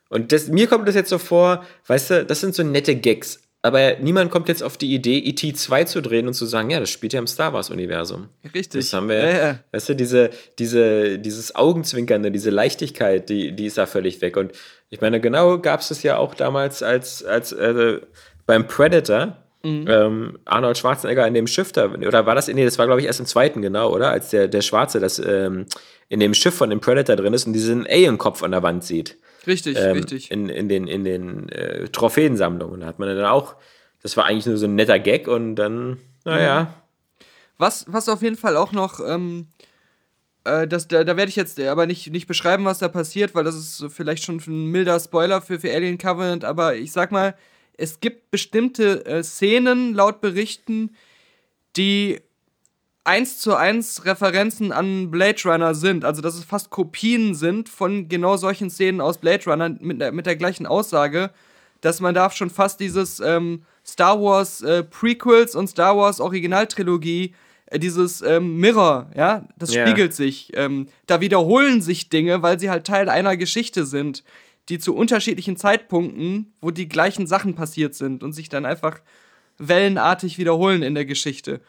[0.10, 3.40] Und das, mir kommt das jetzt so vor, weißt du, das sind so nette Gags.
[3.62, 5.54] Aber niemand kommt jetzt auf die Idee, E.T.
[5.54, 8.30] 2 zu drehen und zu sagen, ja, das spielt ja im Star Wars-Universum.
[8.54, 8.86] Richtig.
[8.86, 9.60] Das haben wir, ja, ja.
[9.74, 14.38] weißt du, diese, diese, dieses Augenzwinkernde, diese Leichtigkeit, die, die ist da völlig weg.
[14.38, 14.54] Und
[14.90, 18.00] ich meine, genau gab es das ja auch damals, als, als äh,
[18.46, 19.86] beim Predator, mhm.
[19.90, 23.08] ähm, Arnold Schwarzenegger in dem Schiff da, oder war das, nee, das war glaube ich
[23.08, 24.10] erst im zweiten, genau, oder?
[24.12, 25.66] Als der, der Schwarze das ähm,
[26.08, 29.18] in dem Schiff von dem Predator drin ist und diesen Alien-Kopf an der Wand sieht.
[29.48, 30.32] Richtig, ähm, richtig.
[30.32, 33.56] In, in den, in den äh, Trophäensammlungen hat man dann auch,
[34.02, 36.64] das war eigentlich nur so ein netter Gag und dann, naja.
[36.64, 36.68] Mhm.
[37.58, 39.48] Was, was auf jeden Fall auch noch, ähm,
[40.46, 43.44] äh, das, da, da werde ich jetzt aber nicht, nicht beschreiben, was da passiert, weil
[43.44, 47.36] das ist vielleicht schon ein milder Spoiler für, für Alien Covenant, aber ich sag mal,
[47.78, 50.96] es gibt bestimmte äh, Szenen laut Berichten,
[51.78, 52.22] die
[53.10, 56.06] eins zu eins Referenzen an Blade Runner sind.
[56.06, 60.26] Also, dass es fast Kopien sind von genau solchen Szenen aus Blade Runner mit, mit
[60.26, 61.32] der gleichen Aussage,
[61.82, 67.34] dass man darf schon fast dieses ähm, Star Wars äh, Prequels und Star Wars Originaltrilogie
[67.66, 69.88] äh, dieses ähm, Mirror, ja, das yeah.
[69.88, 70.52] spiegelt sich.
[70.54, 74.24] Ähm, da wiederholen sich Dinge, weil sie halt Teil einer Geschichte sind
[74.70, 79.02] die zu unterschiedlichen Zeitpunkten, wo die gleichen Sachen passiert sind und sich dann einfach
[79.58, 81.60] wellenartig wiederholen in der Geschichte.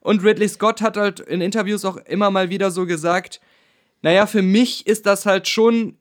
[0.00, 3.40] Und Ridley Scott hat halt in Interviews auch immer mal wieder so gesagt,
[4.02, 5.96] naja, für mich ist das halt schon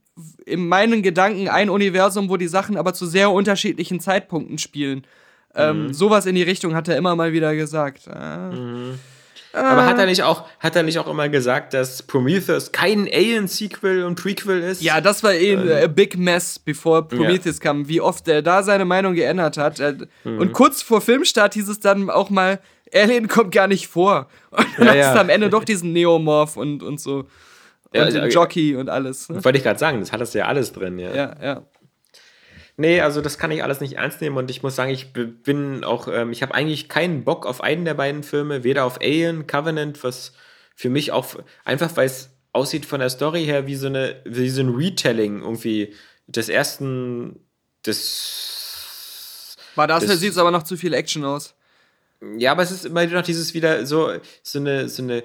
[0.46, 5.06] in meinen Gedanken ein Universum, wo die Sachen aber zu sehr unterschiedlichen Zeitpunkten spielen.
[5.56, 5.86] Ähm, mhm.
[5.88, 8.08] Ähm, sowas in die Richtung hat er immer mal wieder gesagt.
[8.08, 9.00] Äh, mhm.
[9.54, 14.04] Aber hat er nicht auch, hat er nicht auch immer gesagt, dass Prometheus kein Alien-Sequel
[14.04, 14.82] und Prequel ist?
[14.82, 15.84] Ja, das war eh ähm.
[15.84, 17.64] a big mess, bevor Prometheus ja.
[17.64, 19.80] kam, wie oft er da seine Meinung geändert hat.
[19.80, 20.40] Mhm.
[20.40, 22.60] Und kurz vor Filmstart hieß es dann auch mal,
[22.94, 24.28] Alien kommt gar nicht vor.
[24.52, 27.20] Und dann ja, hast du am Ende doch diesen Neomorph und, und so.
[27.20, 27.28] Und
[27.94, 29.30] ja, den also, Jockey und alles.
[29.30, 29.44] Ne?
[29.44, 31.14] Wollte ich gerade sagen, das hat das ja alles drin, ja.
[31.14, 31.64] Ja, ja.
[32.80, 35.84] Nee, also das kann ich alles nicht ernst nehmen und ich muss sagen, ich bin
[35.84, 39.48] auch, ähm, ich habe eigentlich keinen Bock auf einen der beiden Filme, weder auf Alien,
[39.48, 40.34] Covenant, was
[40.76, 41.26] für mich auch
[41.66, 45.42] einfach, weil es aussieht von der Story her wie so eine, wie so ein Retelling
[45.42, 45.96] irgendwie
[46.28, 47.40] des ersten,
[47.84, 49.58] des.
[49.74, 51.56] War das, sieht es aber noch zu viel Action aus.
[52.38, 55.24] Ja, aber es ist immer noch dieses wieder so, so eine, so eine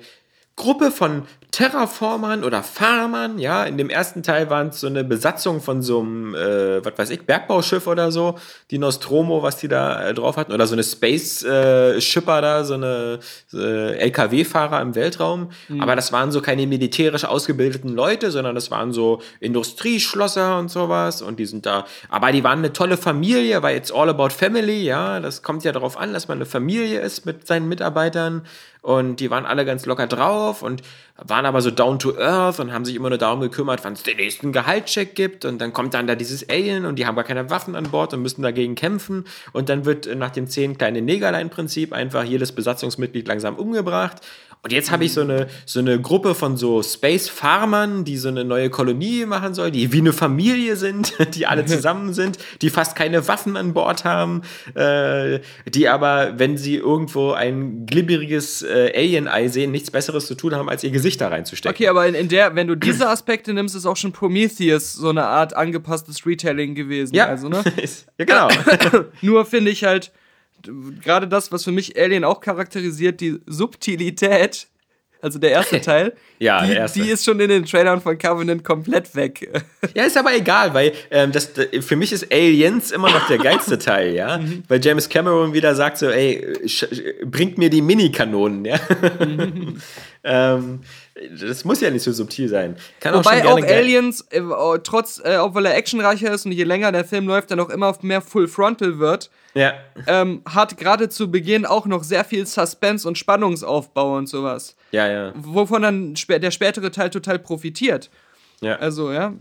[0.57, 5.61] Gruppe von Terraformern oder Farmern, ja, in dem ersten Teil waren es so eine Besatzung
[5.61, 8.39] von so einem, äh, was weiß ich, Bergbauschiff oder so,
[8.71, 12.75] die Nostromo, was die da äh, drauf hatten, oder so eine Space-Shipper äh, da, so
[12.75, 13.19] eine
[13.53, 15.51] äh, LKW-Fahrer im Weltraum.
[15.69, 15.83] Mhm.
[15.83, 21.21] Aber das waren so keine militärisch ausgebildeten Leute, sondern das waren so Industrieschlosser und sowas
[21.21, 24.85] und die sind da, aber die waren eine tolle Familie, weil it's all about family,
[24.85, 28.43] ja, das kommt ja darauf an, dass man eine Familie ist mit seinen Mitarbeitern
[28.83, 30.83] und die waren alle ganz locker drauf und
[31.17, 34.03] waren aber so down to earth und haben sich immer nur darum gekümmert, wann es
[34.03, 35.45] den nächsten Gehaltscheck gibt.
[35.45, 38.13] Und dann kommt dann da dieses Alien und die haben gar keine Waffen an Bord
[38.13, 39.25] und müssen dagegen kämpfen.
[39.53, 44.21] Und dann wird nach dem zehn kleine Negerlein-Prinzip einfach jedes Besatzungsmitglied langsam umgebracht.
[44.65, 48.45] Und jetzt habe ich so eine, so eine Gruppe von so Space-Farmern, die so eine
[48.45, 52.95] neue Kolonie machen soll, die wie eine Familie sind, die alle zusammen sind, die fast
[52.95, 54.43] keine Waffen an Bord haben,
[54.75, 60.55] äh, die aber, wenn sie irgendwo ein glibberiges äh, Alien-Ei sehen, nichts Besseres zu tun
[60.55, 61.75] haben, als ihr Gesicht da reinzustecken.
[61.75, 65.11] Okay, aber in, in der, wenn du diese Aspekte nimmst, ist auch schon Prometheus so
[65.11, 67.15] eine Art angepasstes Retelling gewesen.
[67.15, 67.63] Ja, also, ne?
[68.19, 68.49] ja genau.
[69.23, 70.13] Nur finde ich halt,
[71.03, 74.69] gerade das, was für mich Alien auch charakterisiert, die Subtilität,
[75.23, 77.01] also der erste Teil, ja, die, der erste.
[77.01, 79.49] die ist schon in den Trailern von Covenant komplett weg.
[79.95, 83.79] Ja, ist aber egal, weil ähm, das, für mich ist Aliens immer noch der geilste
[83.81, 84.39] Teil, ja.
[84.39, 84.63] Mhm.
[84.69, 86.57] Weil James Cameron wieder sagt so, ey,
[87.25, 88.79] bringt mir die Mini-Kanonen, ja.
[89.19, 89.83] Mhm.
[90.25, 90.81] Ähm,
[91.41, 92.77] das muss ja nicht so subtil sein.
[93.01, 94.41] Kann Wobei auch, auch Aliens, äh,
[94.85, 97.97] trotz, äh, obwohl er actionreicher ist und je länger der Film läuft, dann auch immer
[98.03, 99.75] mehr Full Frontal wird, ja.
[100.07, 104.77] ähm, hat gerade zu Beginn auch noch sehr viel Suspense und Spannungsaufbau und sowas.
[104.93, 105.33] Ja, ja.
[105.35, 108.11] Wovon dann der spätere Teil total profitiert.
[108.61, 108.77] Ja.
[108.77, 109.35] Also, ja.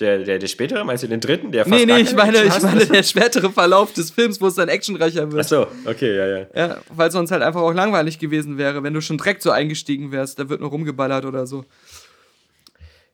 [0.00, 1.52] Der, der, der spätere, meinst du den dritten?
[1.52, 4.54] Der fast nee, nee, ich meine, ich meine der spätere Verlauf des Films, wo es
[4.54, 5.44] dann actionreicher wird.
[5.44, 6.46] Ach so, okay, ja, ja.
[6.54, 10.10] Ja, weil sonst halt einfach auch langweilig gewesen wäre, wenn du schon direkt so eingestiegen
[10.10, 11.66] wärst, da wird nur rumgeballert oder so.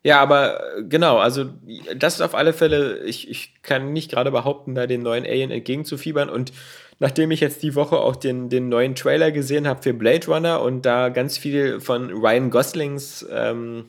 [0.04, 1.46] Ja, aber äh, genau, also
[1.96, 5.50] das ist auf alle Fälle, ich, ich kann nicht gerade behaupten, da den neuen Alien
[5.50, 6.52] entgegenzufiebern und
[7.00, 10.62] nachdem ich jetzt die Woche auch den, den neuen Trailer gesehen habe für Blade Runner
[10.62, 13.86] und da ganz viel von Ryan Goslings ähm,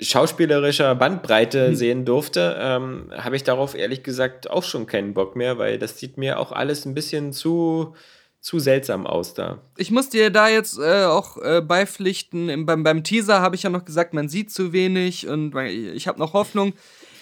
[0.00, 1.74] schauspielerischer Bandbreite hm.
[1.76, 5.98] sehen durfte, ähm, habe ich darauf ehrlich gesagt auch schon keinen Bock mehr, weil das
[5.98, 7.94] sieht mir auch alles ein bisschen zu,
[8.40, 9.58] zu seltsam aus da.
[9.76, 12.66] Ich muss dir da jetzt äh, auch äh, beipflichten.
[12.66, 16.18] beim, beim Teaser habe ich ja noch gesagt, man sieht zu wenig und ich habe
[16.18, 16.72] noch Hoffnung.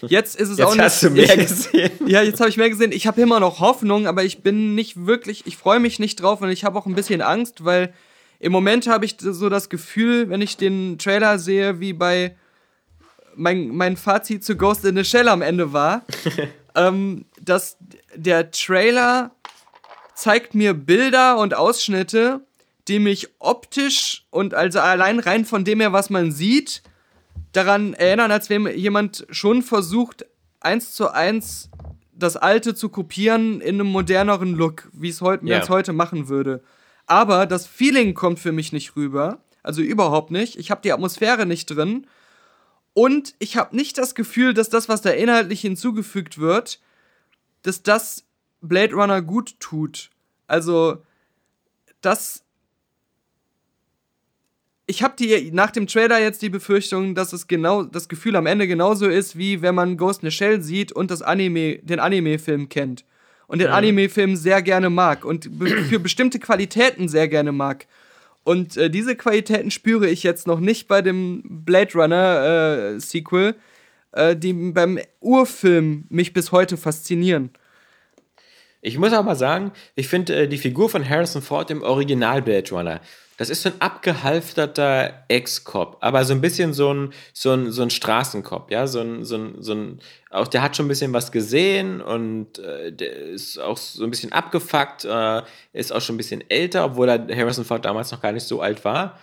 [0.02, 0.84] Jetzt ist es jetzt auch nicht.
[0.84, 1.90] Hast du mehr gesehen?
[2.06, 2.92] ja, jetzt habe ich mehr gesehen.
[2.92, 6.40] Ich habe immer noch Hoffnung, aber ich bin nicht wirklich, ich freue mich nicht drauf
[6.40, 7.92] und ich habe auch ein bisschen Angst, weil
[8.40, 12.36] im Moment habe ich so das Gefühl, wenn ich den Trailer sehe, wie bei
[13.34, 16.04] mein, mein Fazit zu Ghost in the Shell am Ende war,
[16.74, 17.76] ähm, dass
[18.14, 19.32] der Trailer
[20.14, 22.40] zeigt mir Bilder und Ausschnitte,
[22.88, 26.82] die mich optisch und also allein rein von dem her, was man sieht,
[27.52, 30.26] daran erinnern, als wenn jemand schon versucht,
[30.60, 31.70] eins zu eins
[32.12, 35.68] das Alte zu kopieren in einem moderneren Look, wie es heute, yeah.
[35.68, 36.62] heute machen würde.
[37.08, 39.42] Aber das Feeling kommt für mich nicht rüber.
[39.62, 40.56] Also überhaupt nicht.
[40.56, 42.06] Ich habe die Atmosphäre nicht drin.
[42.92, 46.80] Und ich habe nicht das Gefühl, dass das, was da inhaltlich hinzugefügt wird,
[47.62, 48.24] dass das
[48.60, 50.10] Blade Runner gut tut.
[50.46, 51.02] Also,
[52.00, 52.44] das.
[54.86, 58.46] Ich habe die nach dem Trailer jetzt die Befürchtung, dass es genau das Gefühl am
[58.46, 62.00] Ende genauso ist, wie wenn man Ghost in the Shell sieht und das Anime, den
[62.00, 63.04] Anime-Film kennt
[63.48, 63.68] und den.
[63.68, 67.86] Anime-Film sehr gerne mag und be für bestimmte Qualitäten sehr gerne mag.
[68.44, 73.56] Und äh, diese Qualitäten spüre ich jetzt noch nicht bei dem Blade Runner äh, Sequel,
[74.12, 77.50] äh, die beim Urfilm mich bis heute faszinieren.
[78.80, 82.40] Ich muss auch mal sagen, ich finde äh, die Figur von Harrison Ford im Original
[82.40, 83.00] Blade Runner,
[83.38, 87.82] das ist so ein abgehalfterter Ex-Cop, aber so ein bisschen so ein, so ein, so
[87.82, 91.12] ein Straßencop, ja, so ein, so ein, so ein, auch der hat schon ein bisschen
[91.12, 96.16] was gesehen und äh, der ist auch so ein bisschen abgefuckt, äh, ist auch schon
[96.16, 99.20] ein bisschen älter, obwohl er Harrison Ford damals noch gar nicht so alt war,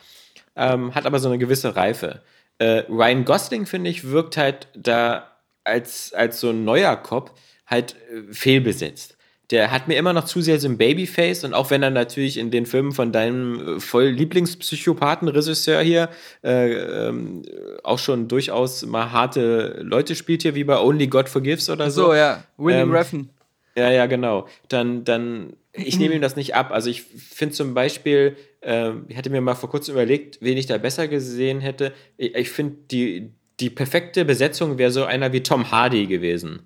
[0.55, 2.21] ähm, hat aber so eine gewisse Reife.
[2.57, 5.29] Äh, Ryan Gosling, finde ich, wirkt halt da
[5.65, 9.14] als, als so ein neuer Cop halt äh, fehlbesetzt
[9.51, 12.37] der hat mir immer noch zu sehr so ein Babyface und auch wenn er natürlich
[12.37, 16.09] in den Filmen von deinem äh, voll Lieblingspsychopathen-Regisseur hier
[16.43, 16.73] äh,
[17.07, 17.43] ähm,
[17.83, 22.05] auch schon durchaus mal harte Leute spielt hier, wie bei Only God Forgives oder so.
[22.05, 23.29] So, ja, William ähm, Reffen.
[23.77, 24.47] Ja, ja, genau.
[24.69, 26.71] Dann, dann, ich nehme ihm das nicht ab.
[26.71, 30.65] Also ich finde zum Beispiel, äh, ich hatte mir mal vor kurzem überlegt, wen ich
[30.65, 31.93] da besser gesehen hätte.
[32.17, 36.61] Ich, ich finde, die, die perfekte Besetzung wäre so einer wie Tom Hardy gewesen.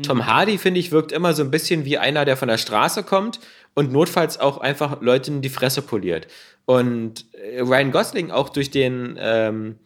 [0.00, 3.02] Tom Hardy, finde ich, wirkt immer so ein bisschen wie einer, der von der Straße
[3.02, 3.40] kommt
[3.74, 6.28] und notfalls auch einfach Leuten die Fresse poliert.
[6.64, 9.76] Und äh, Ryan Gosling auch durch den ähm,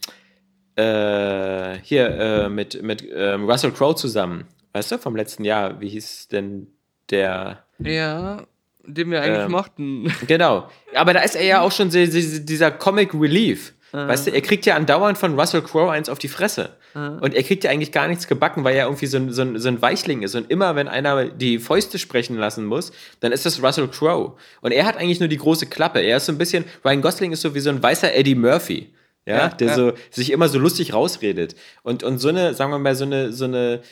[0.76, 5.88] äh, hier äh, mit, mit ähm, Russell Crowe zusammen, weißt du, vom letzten Jahr, wie
[5.88, 6.68] hieß denn
[7.10, 7.64] der?
[7.78, 8.44] Ja,
[8.84, 10.12] den wir eigentlich ähm, mochten.
[10.26, 10.68] Genau.
[10.94, 13.74] Aber da ist er ja auch schon dieser Comic Relief.
[13.92, 14.08] Uh.
[14.08, 16.76] Weißt du, er kriegt ja andauernd von Russell Crowe eins auf die Fresse.
[16.96, 17.18] Uh.
[17.20, 19.58] Und er kriegt ja eigentlich gar nichts gebacken, weil er irgendwie so ein, so, ein,
[19.58, 20.34] so ein Weichling ist.
[20.34, 24.34] Und immer, wenn einer die Fäuste sprechen lassen muss, dann ist das Russell Crowe.
[24.62, 26.00] Und er hat eigentlich nur die große Klappe.
[26.00, 28.94] Er ist so ein bisschen, Ryan Gosling ist so wie so ein weißer Eddie Murphy.
[29.26, 29.74] Ja, ja der ja.
[29.74, 31.54] so sich immer so lustig rausredet.
[31.82, 33.82] Und, und so eine, sagen wir mal, so eine, so eine,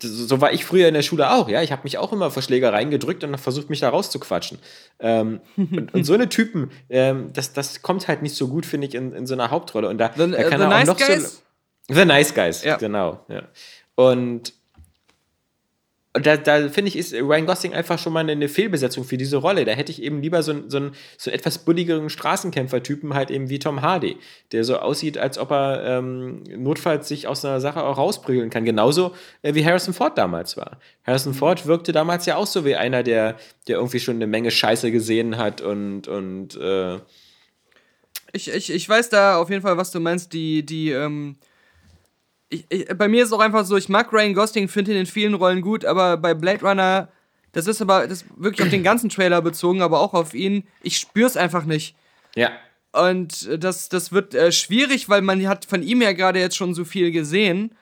[0.00, 1.62] so war ich früher in der Schule auch, ja.
[1.62, 4.58] Ich habe mich auch immer vor Schlägereien gedrückt und versucht, mich da rauszuquatschen.
[5.00, 8.86] Ähm, und, und, so eine Typen, ähm, das, das kommt halt nicht so gut, finde
[8.86, 9.88] ich, in, in so einer Hauptrolle.
[9.88, 11.32] Und da, the, da kann er auch nice noch guys?
[11.32, 11.45] so.
[11.88, 12.76] The Nice Guys, ja.
[12.76, 13.24] genau.
[13.28, 13.42] Ja.
[13.94, 14.52] Und
[16.22, 19.64] da, da finde ich, ist Ryan Gosling einfach schon mal eine Fehlbesetzung für diese Rolle.
[19.64, 23.30] Da hätte ich eben lieber so, einen, so, einen, so einen etwas bulligeren Straßenkämpfer-Typen halt
[23.30, 24.16] eben wie Tom Hardy,
[24.52, 28.64] der so aussieht, als ob er ähm, notfalls sich aus einer Sache auch rausprügeln kann.
[28.64, 30.78] Genauso äh, wie Harrison Ford damals war.
[31.04, 31.36] Harrison mhm.
[31.36, 33.36] Ford wirkte damals ja auch so wie einer, der,
[33.68, 36.98] der irgendwie schon eine Menge Scheiße gesehen hat und, und äh
[38.32, 41.36] ich, ich, ich weiß da auf jeden Fall, was du meinst, die, die, ähm
[42.48, 44.98] ich, ich, bei mir ist es auch einfach so, ich mag Ryan Gosling, finde ihn
[44.98, 47.08] in vielen Rollen gut, aber bei Blade Runner,
[47.52, 50.64] das ist aber das ist wirklich auf den ganzen Trailer bezogen, aber auch auf ihn,
[50.82, 51.96] ich spüre es einfach nicht.
[52.34, 52.50] Ja.
[52.92, 56.74] Und das, das wird äh, schwierig, weil man hat von ihm ja gerade jetzt schon
[56.74, 57.74] so viel gesehen,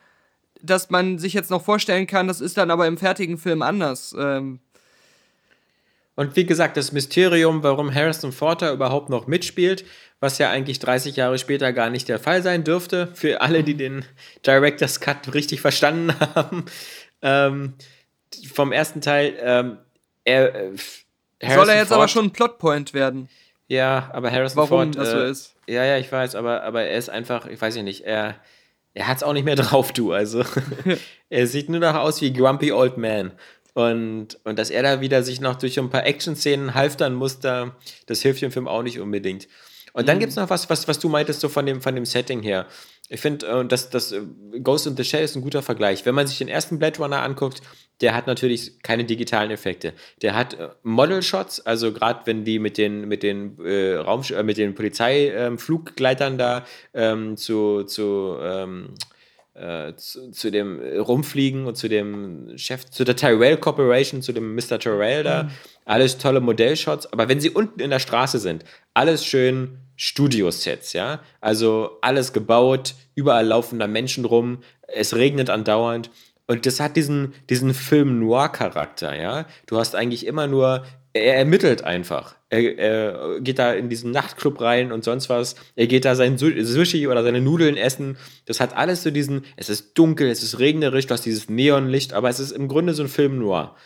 [0.61, 4.15] dass man sich jetzt noch vorstellen kann, das ist dann aber im fertigen Film anders.
[4.19, 4.61] Ähm,
[6.17, 9.85] und wie gesagt, das Mysterium, warum Harrison Ford überhaupt noch mitspielt,
[10.21, 13.75] was ja eigentlich 30 Jahre später gar nicht der Fall sein dürfte, für alle, die
[13.75, 14.05] den
[14.47, 16.65] Director's Cut richtig verstanden haben.
[17.21, 17.75] Ähm,
[18.53, 19.79] vom ersten Teil, ähm,
[20.25, 20.77] er, äh,
[21.43, 23.29] Soll er jetzt Ford, aber schon ein Plotpoint werden?
[23.67, 24.97] Ja, aber Harrison Warum Ford.
[24.97, 25.57] das so äh, ist?
[25.67, 28.37] Ja, ja, ich weiß, aber, aber er ist einfach, ich weiß ja nicht, er,
[28.93, 30.13] er hat es auch nicht mehr drauf, du.
[30.13, 30.45] Also,
[31.29, 33.33] er sieht nur noch aus wie Grumpy Old Man.
[33.75, 37.77] Und, und dass er da wieder sich noch durch ein paar Action-Szenen halftern muss, da,
[38.07, 39.49] das hilft dem Film auch nicht unbedingt.
[39.93, 40.21] Und dann mhm.
[40.21, 42.67] gibt es noch was, was, was du meintest, so von dem, von dem Setting her.
[43.09, 44.23] Ich finde, äh, das, das äh,
[44.63, 46.05] Ghost in the Shell ist ein guter Vergleich.
[46.07, 47.63] Wenn man sich den ersten Blade Runner anguckt,
[48.01, 49.93] der hat natürlich keine digitalen Effekte.
[50.23, 54.43] Der hat äh, Model-Shots, also gerade wenn die mit den, mit den, äh, Raum, äh,
[54.43, 58.95] mit den Polizeifluggleitern ähm, da ähm, zu, zu ähm,
[59.55, 64.55] äh, zu, zu, dem Rumfliegen und zu dem Chef, zu der Tyrell Corporation, zu dem
[64.55, 64.79] Mr.
[64.79, 65.45] Tyrell da.
[65.45, 65.51] Mhm.
[65.85, 67.13] Alles tolle Modellshots.
[67.13, 68.65] Aber wenn sie unten in der Straße sind,
[68.95, 71.21] alles schön Studiosets, ja.
[71.41, 76.11] Also alles gebaut, überall laufen da Menschen rum, es regnet andauernd.
[76.47, 79.47] Und das hat diesen, diesen Film-Noir-Charakter, ja.
[79.67, 82.35] Du hast eigentlich immer nur er ermittelt einfach.
[82.55, 85.57] Er, er, geht da in diesen Nachtclub rein und sonst was.
[85.77, 88.17] Er geht da sein Sushi oder seine Nudeln essen.
[88.47, 92.13] Das hat alles so diesen, es ist dunkel, es ist regnerisch, du hast dieses Neonlicht,
[92.13, 93.77] aber es ist im Grunde so ein Film noir.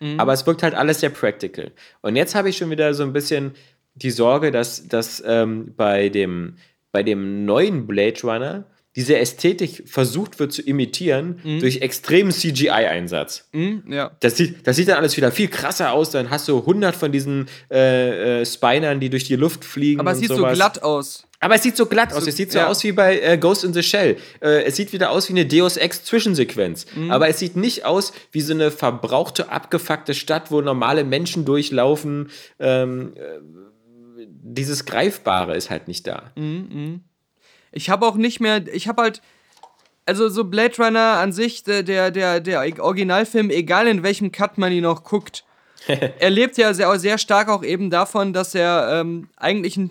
[0.00, 0.20] Mhm.
[0.20, 1.72] Aber es wirkt halt alles sehr practical.
[2.02, 3.52] Und jetzt habe ich schon wieder so ein bisschen
[3.94, 6.56] die Sorge, dass, dass ähm, bei, dem,
[6.92, 8.64] bei dem neuen Blade Runner
[8.98, 11.60] diese Ästhetik versucht wird zu imitieren mhm.
[11.60, 13.48] durch extremen CGI-Einsatz.
[13.52, 14.10] Mhm, ja.
[14.18, 16.10] das, sieht, das sieht dann alles wieder viel krasser aus.
[16.10, 20.00] Dann hast du 100 von diesen äh, äh, Spinern, die durch die Luft fliegen.
[20.00, 20.50] Aber es sieht sowas.
[20.50, 21.28] so glatt aus.
[21.38, 22.26] Aber es sieht so glatt aus.
[22.26, 22.66] es sieht so ja.
[22.66, 24.16] aus wie bei äh, Ghost in the Shell.
[24.40, 26.86] Äh, es sieht wieder aus wie eine Deus Ex Zwischensequenz.
[26.96, 27.12] Mhm.
[27.12, 32.30] Aber es sieht nicht aus wie so eine verbrauchte, abgefuckte Stadt, wo normale Menschen durchlaufen.
[32.58, 33.38] Ähm, äh,
[34.26, 36.32] dieses Greifbare ist halt nicht da.
[36.34, 37.04] Mhm,
[37.72, 39.22] ich habe auch nicht mehr, ich habe halt,
[40.06, 44.58] also so Blade Runner an sich, der, der, der, der Originalfilm, egal in welchem Cut
[44.58, 45.44] man ihn noch guckt,
[45.86, 49.90] er lebt ja sehr, sehr stark auch eben davon, dass er ähm, eigentlich ein,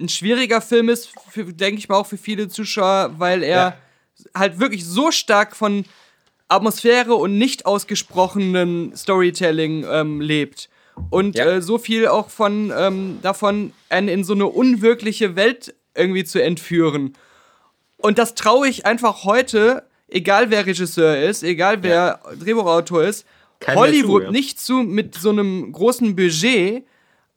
[0.00, 3.76] ein schwieriger Film ist, denke ich mal auch für viele Zuschauer, weil er ja.
[4.34, 5.84] halt wirklich so stark von
[6.48, 10.68] Atmosphäre und nicht ausgesprochenen Storytelling ähm, lebt.
[11.10, 11.44] Und ja.
[11.44, 16.42] äh, so viel auch von ähm, davon, einen in so eine unwirkliche Welt irgendwie zu
[16.42, 17.16] entführen.
[17.96, 22.36] Und das traue ich einfach heute, egal wer Regisseur ist, egal wer ja.
[22.36, 23.26] Drehbuchautor ist,
[23.60, 24.30] Kein Hollywood zu, ja.
[24.30, 26.84] nicht zu mit so einem großen Budget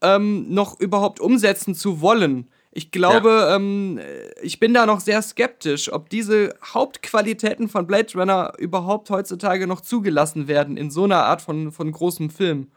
[0.02, 2.50] ähm, noch überhaupt umsetzen zu wollen.
[2.72, 3.56] Ich glaube, ja.
[3.56, 4.00] ähm,
[4.42, 9.82] ich bin da noch sehr skeptisch, ob diese Hauptqualitäten von Blade Runner überhaupt heutzutage noch
[9.82, 12.72] zugelassen werden in so einer Art von, von großem Film.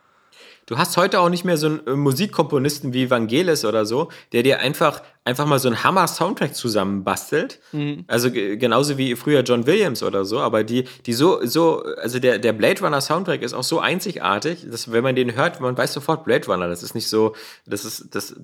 [0.66, 4.42] Du hast heute auch nicht mehr so einen äh, Musikkomponisten wie Vangelis oder so, der
[4.42, 7.58] dir einfach, einfach mal so einen Hammer-Soundtrack zusammenbastelt.
[7.72, 8.04] Mhm.
[8.06, 12.38] Also genauso wie früher John Williams oder so, aber die, die so, so, also der,
[12.38, 15.92] der Blade Runner Soundtrack ist auch so einzigartig, dass wenn man den hört, man weiß
[15.92, 16.68] sofort Blade Runner.
[16.68, 17.34] Das ist nicht so,
[17.66, 18.34] das ist, das,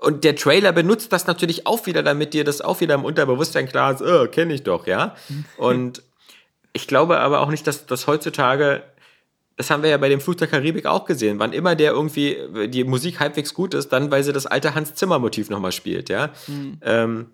[0.00, 3.68] und der Trailer benutzt das natürlich auch wieder, damit dir das auch wieder im Unterbewusstsein
[3.68, 5.14] klar ist, oh, kenne ich doch, ja.
[5.56, 6.02] Und
[6.72, 8.82] ich glaube aber auch nicht, dass, dass heutzutage
[9.56, 11.38] das haben wir ja bei dem Flug der Karibik auch gesehen.
[11.38, 12.36] Wann immer der irgendwie
[12.68, 16.08] die Musik halbwegs gut ist, dann weil sie das alte Hans Zimmer Motiv nochmal spielt,
[16.08, 16.30] ja.
[16.46, 16.78] Mhm.
[16.82, 17.26] Ähm,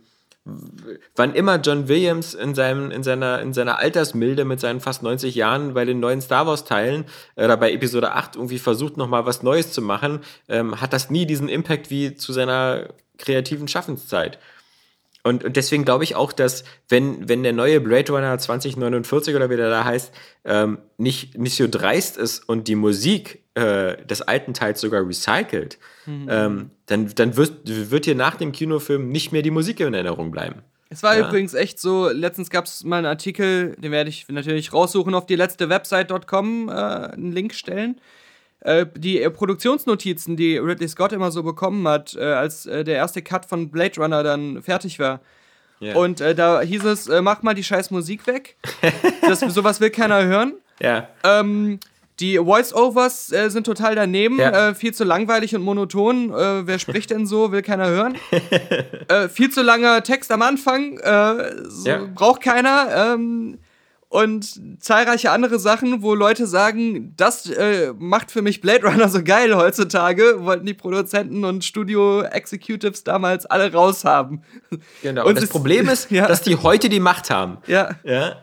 [1.14, 5.34] wann immer John Williams in, seinem, in, seiner, in seiner Altersmilde mit seinen fast 90
[5.34, 7.04] Jahren bei den neuen Star Wars Teilen
[7.36, 11.10] äh, oder bei Episode 8 irgendwie versucht, nochmal was Neues zu machen, ähm, hat das
[11.10, 12.88] nie diesen Impact wie zu seiner
[13.18, 14.38] kreativen Schaffenszeit.
[15.28, 19.50] Und, und deswegen glaube ich auch, dass wenn, wenn der neue Blade Runner 2049 oder
[19.50, 20.12] wie der da heißt,
[20.44, 25.78] ähm, nicht, nicht so dreist ist und die Musik äh, des alten Teils sogar recycelt,
[26.06, 26.26] mhm.
[26.30, 30.30] ähm, dann, dann wird, wird hier nach dem Kinofilm nicht mehr die Musik in Erinnerung
[30.30, 30.62] bleiben.
[30.90, 31.28] Es war ja.
[31.28, 35.26] übrigens echt so, letztens gab es mal einen Artikel, den werde ich natürlich raussuchen auf
[35.26, 38.00] die letzte Website.com, äh, einen Link stellen.
[38.68, 42.96] Äh, die äh, Produktionsnotizen, die Ridley Scott immer so bekommen hat, äh, als äh, der
[42.96, 45.20] erste Cut von Blade Runner dann fertig war.
[45.80, 45.96] Yeah.
[45.96, 48.56] Und da hieß es, mach mal die scheiß Musik weg.
[49.22, 50.54] das, sowas will keiner hören.
[50.80, 51.08] Ja.
[51.22, 51.78] Ähm,
[52.18, 54.70] die Voice-Overs äh, sind total daneben, ja.
[54.70, 56.30] äh, viel zu langweilig und monoton.
[56.30, 57.52] Äh, wer spricht denn so?
[57.52, 58.16] Will keiner hören.
[59.30, 60.98] viel zu langer Text am Anfang,
[61.68, 62.08] so ja.
[62.12, 63.14] braucht keiner.
[63.14, 63.58] Ähm,
[64.10, 69.22] und zahlreiche andere Sachen, wo Leute sagen, das äh, macht für mich Blade Runner so
[69.22, 74.42] geil heutzutage, wollten die Produzenten und Studio-Executives damals alle raushaben.
[75.02, 76.26] Genau, und, und das Problem ist, ja.
[76.26, 77.58] dass die heute die Macht haben.
[77.66, 77.96] Ja.
[78.02, 78.36] ja?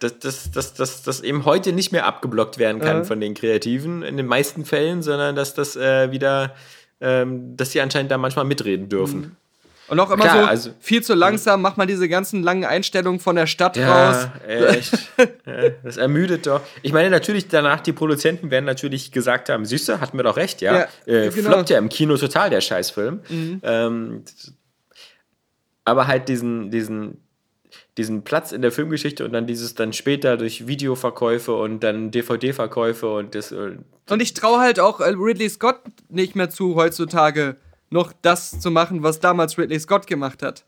[0.00, 3.04] Dass, dass, dass, dass, dass eben heute nicht mehr abgeblockt werden kann ja.
[3.04, 6.56] von den Kreativen in den meisten Fällen, sondern dass das äh, wieder,
[7.00, 9.20] ähm, dass die anscheinend da manchmal mitreden dürfen.
[9.20, 9.36] Mhm.
[9.90, 13.18] Und auch immer Klar, so also, viel zu langsam, macht man diese ganzen langen Einstellungen
[13.18, 14.28] von der Stadt ja, raus.
[14.46, 14.92] Echt.
[15.18, 16.60] ja, das ermüdet doch.
[16.82, 20.60] Ich meine, natürlich danach, die Produzenten werden natürlich gesagt haben, Süße, hatten wir doch recht,
[20.60, 20.86] ja.
[21.06, 21.50] ja äh, genau.
[21.50, 23.18] Floppt ja im Kino total, der Scheißfilm.
[23.28, 23.60] Mhm.
[23.64, 24.24] Ähm,
[25.84, 27.18] aber halt diesen, diesen,
[27.96, 33.12] diesen Platz in der Filmgeschichte und dann dieses dann später durch Videoverkäufe und dann DVD-Verkäufe
[33.12, 33.50] und das.
[33.50, 33.78] Äh,
[34.08, 37.56] und ich traue halt auch Ridley Scott nicht mehr zu heutzutage
[37.90, 40.64] noch das zu machen, was damals Ridley Scott gemacht hat.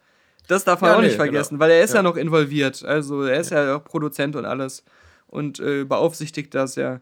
[0.48, 1.64] Das darf man ja, auch nee, nicht vergessen, genau.
[1.64, 1.96] weil er ist ja.
[1.96, 2.02] ja.
[2.02, 2.84] noch involviert.
[2.84, 4.84] Also er ist ja, ja auch Produzent und alles
[5.28, 7.00] und äh, beaufsichtigt das ja.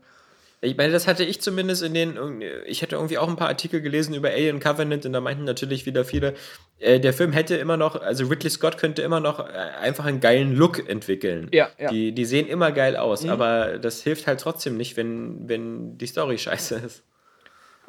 [0.62, 2.43] Ich meine, das hatte ich zumindest in den.
[2.66, 5.87] Ich hätte irgendwie auch ein paar Artikel gelesen über Alien Covenant und da meinten natürlich
[5.87, 6.35] wieder viele,
[6.79, 10.21] äh, der Film hätte immer noch, also Ridley Scott könnte immer noch äh, einfach einen
[10.21, 11.49] geilen Look entwickeln.
[11.53, 11.91] Ja, ja.
[11.91, 13.31] Die, die sehen immer geil aus, mhm.
[13.31, 17.05] aber das hilft halt trotzdem nicht, wenn, wenn die Story scheiße ist.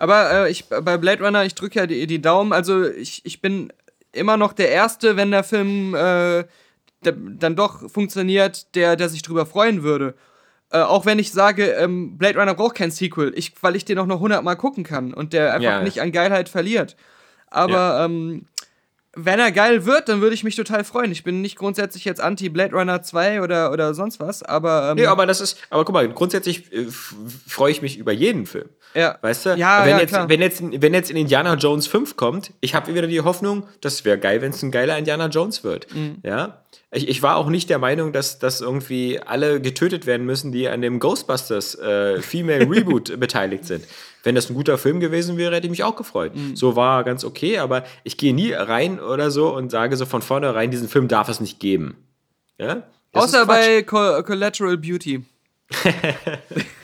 [0.02, 2.54] Aber äh, ich, bei Blade Runner, ich drücke ja die, die, Daumen.
[2.54, 3.72] Also ich, ich bin
[4.12, 6.44] immer noch der Erste, wenn der Film äh,
[7.06, 10.16] der, dann doch funktioniert, der, der sich drüber freuen würde.
[10.72, 14.00] Äh, auch wenn ich sage, ähm, Blade Runner braucht kein Sequel, ich, weil ich den
[14.00, 15.84] auch noch hundertmal gucken kann und der einfach ja.
[15.84, 16.96] nicht an Geilheit verliert.
[17.52, 18.06] Aber ja.
[18.06, 18.48] ähm,
[19.14, 21.12] wenn er geil wird, dann würde ich mich total freuen.
[21.12, 24.92] Ich bin nicht grundsätzlich jetzt anti Blade Runner 2 oder, oder sonst was, aber.
[24.92, 26.88] Ähm, nee, aber das ist, aber guck mal, grundsätzlich äh,
[27.48, 28.70] freue ich mich über jeden Film.
[28.94, 29.18] Ja.
[29.22, 29.50] Weißt du?
[29.56, 30.30] Ja, wenn, ja, jetzt, klar.
[30.30, 34.06] wenn, jetzt, wenn jetzt in Indiana Jones 5 kommt, ich habe wieder die Hoffnung, das
[34.06, 35.94] wäre geil, wenn es ein geiler Indiana Jones wird.
[35.94, 36.18] Mhm.
[36.24, 36.64] Ja.
[36.94, 40.68] Ich, ich, war auch nicht der Meinung, dass, dass irgendwie alle getötet werden müssen, die
[40.68, 43.86] an dem Ghostbusters äh, Female Reboot beteiligt sind.
[44.24, 46.36] Wenn das ein guter Film gewesen wäre, hätte ich mich auch gefreut.
[46.36, 46.56] Mhm.
[46.56, 50.22] So war ganz okay, aber ich gehe nie rein oder so und sage so von
[50.22, 51.96] vornherein, diesen Film darf es nicht geben.
[52.58, 52.84] Ja?
[53.14, 55.24] Außer bei Co Collateral Beauty.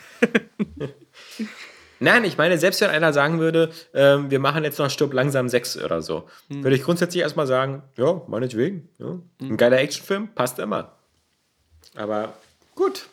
[2.00, 5.50] Nein, ich meine, selbst wenn einer sagen würde, ähm, wir machen jetzt noch Stirb langsam
[5.50, 6.64] 6 oder so, hm.
[6.64, 8.89] würde ich grundsätzlich erstmal sagen, ja, meinetwegen.
[9.00, 9.08] Ja.
[9.08, 9.24] Hm.
[9.41, 10.93] Ein geiler Actionfilm passt immer.
[11.95, 12.34] Aber
[12.76, 13.08] gut.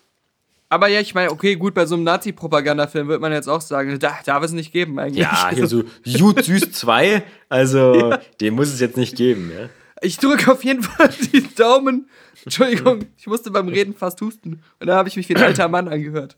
[0.68, 3.98] Aber ja, ich meine, okay, gut, bei so einem Nazi-Propagandafilm wird man jetzt auch sagen,
[3.98, 5.22] da darf es nicht geben eigentlich.
[5.22, 8.20] Ja, hier so Jut Süß 2, also ja.
[8.40, 9.68] den muss es jetzt nicht geben, ja.
[10.02, 12.08] Ich drücke auf jeden Fall die Daumen.
[12.44, 14.62] Entschuldigung, ich musste beim Reden fast husten.
[14.80, 16.36] Und da habe ich mich wie ein alter Mann angehört.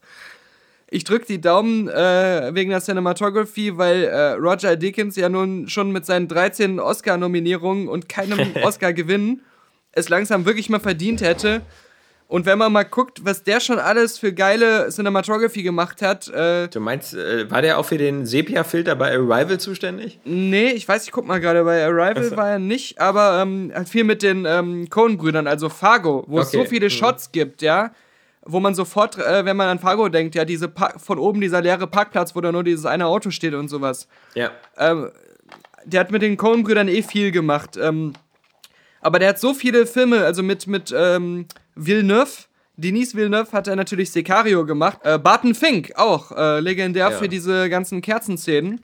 [0.89, 5.91] Ich drücke die Daumen äh, wegen der Cinematography, weil äh, Roger Dickens ja nun schon
[5.91, 9.43] mit seinen 13 Oscar-Nominierungen und keinem Oscar gewinnen
[9.97, 11.62] es langsam wirklich mal verdient hätte.
[12.28, 16.26] Und wenn man mal guckt, was der schon alles für geile Cinematography gemacht hat.
[16.28, 20.18] Äh, du meinst, äh, war der auch für den Sepia-Filter bei Arrival zuständig?
[20.24, 23.89] Nee, ich weiß, ich guck mal gerade, bei Arrival war er nicht, aber ähm, hat
[23.89, 26.43] viel mit den ähm, Coen-Brüdern, also Fargo, wo okay.
[26.43, 26.91] es so viele mhm.
[26.91, 27.93] Shots gibt, ja.
[28.49, 31.61] Wo man sofort, äh, wenn man an Fargo denkt, ja, diese pa von oben dieser
[31.61, 34.07] leere Parkplatz, wo da nur dieses eine Auto steht und sowas.
[34.34, 34.53] Ja.
[34.78, 35.11] Ähm,
[35.84, 37.76] der hat mit den Coen-Brüdern eh viel gemacht.
[37.76, 38.12] Ähm,
[39.01, 42.47] aber der hat so viele Filme, also mit, mit ähm, Villeneuve.
[42.76, 44.99] Denis Villeneuve hat er natürlich Sicario gemacht.
[45.03, 47.16] Äh, Barton Fink auch, äh, legendär ja.
[47.16, 48.80] für diese ganzen Kerzenszenen.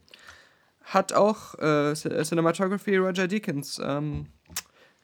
[0.84, 3.80] Hat auch äh, Cinematography Roger Deakins.
[3.84, 4.26] Ähm,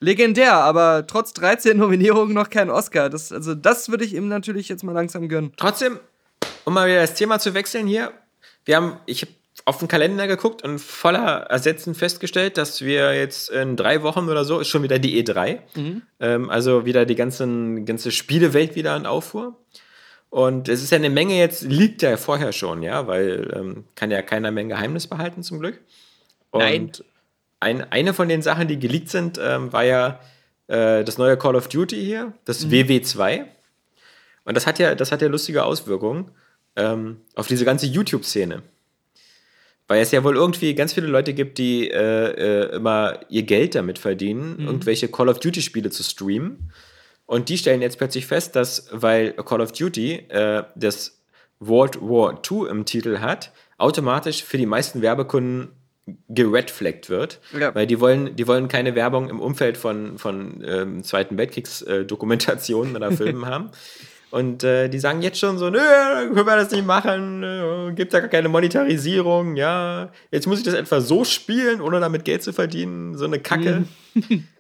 [0.01, 3.11] legendär, aber trotz 13 Nominierungen noch kein Oscar.
[3.11, 5.53] Das, also das würde ich ihm natürlich jetzt mal langsam gönnen.
[5.57, 5.99] Trotzdem,
[6.65, 8.13] um mal wieder das Thema zu wechseln hier.
[8.65, 9.33] Wir haben, ich habe
[9.65, 14.45] auf den Kalender geguckt und voller Ersetzen festgestellt, dass wir jetzt in drei Wochen oder
[14.45, 15.59] so ist schon wieder die E3.
[15.75, 16.03] Mhm.
[16.21, 19.57] Ähm, also wieder die ganzen, ganze Spielewelt wieder in Aufruhr.
[20.31, 24.11] Und es ist ja eine Menge jetzt, liegt ja vorher schon, ja, weil ähm, kann
[24.11, 25.81] ja keiner mehr ein Geheimnis behalten, zum Glück.
[26.51, 26.93] Und Nein.
[27.61, 30.21] Ein, eine von den Sachen, die geleakt sind, ähm, war ja
[30.69, 32.71] äh, das neue Call of Duty hier, das mhm.
[32.71, 33.45] WW2.
[34.45, 36.31] Und das hat ja, das hat ja lustige Auswirkungen
[36.77, 38.63] ähm, auf diese ganze YouTube-Szene.
[39.89, 43.75] Weil es ja wohl irgendwie ganz viele Leute gibt, die äh, äh, immer ihr Geld
[43.75, 44.67] damit verdienen, mhm.
[44.67, 46.71] irgendwelche Call of Duty-Spiele zu streamen.
[47.27, 51.21] Und die stellen jetzt plötzlich fest, dass, weil Call of Duty äh, das
[51.61, 55.69] World War II im Titel hat, automatisch für die meisten Werbekunden
[56.29, 57.75] geredflaggt wird, ja.
[57.75, 62.97] weil die wollen, die wollen keine Werbung im Umfeld von, von ähm, Zweiten Weltkriegsdokumentationen äh,
[62.97, 63.71] oder Filmen haben.
[64.31, 68.13] Und äh, die sagen jetzt schon so, nö, können wir das nicht machen, äh, gibt
[68.13, 70.11] da gar keine Monetarisierung, ja.
[70.31, 73.85] Jetzt muss ich das etwa so spielen, ohne damit Geld zu verdienen, so eine Kacke.
[74.15, 74.47] Mhm.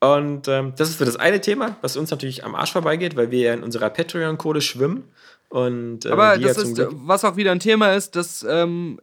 [0.00, 3.30] Und ähm, das ist so das eine Thema, was uns natürlich am Arsch vorbeigeht, weil
[3.30, 5.04] wir ja in unserer Patreon-Code schwimmen.
[5.50, 8.98] Und, äh, Aber das ist, was auch wieder ein Thema ist, das ähm,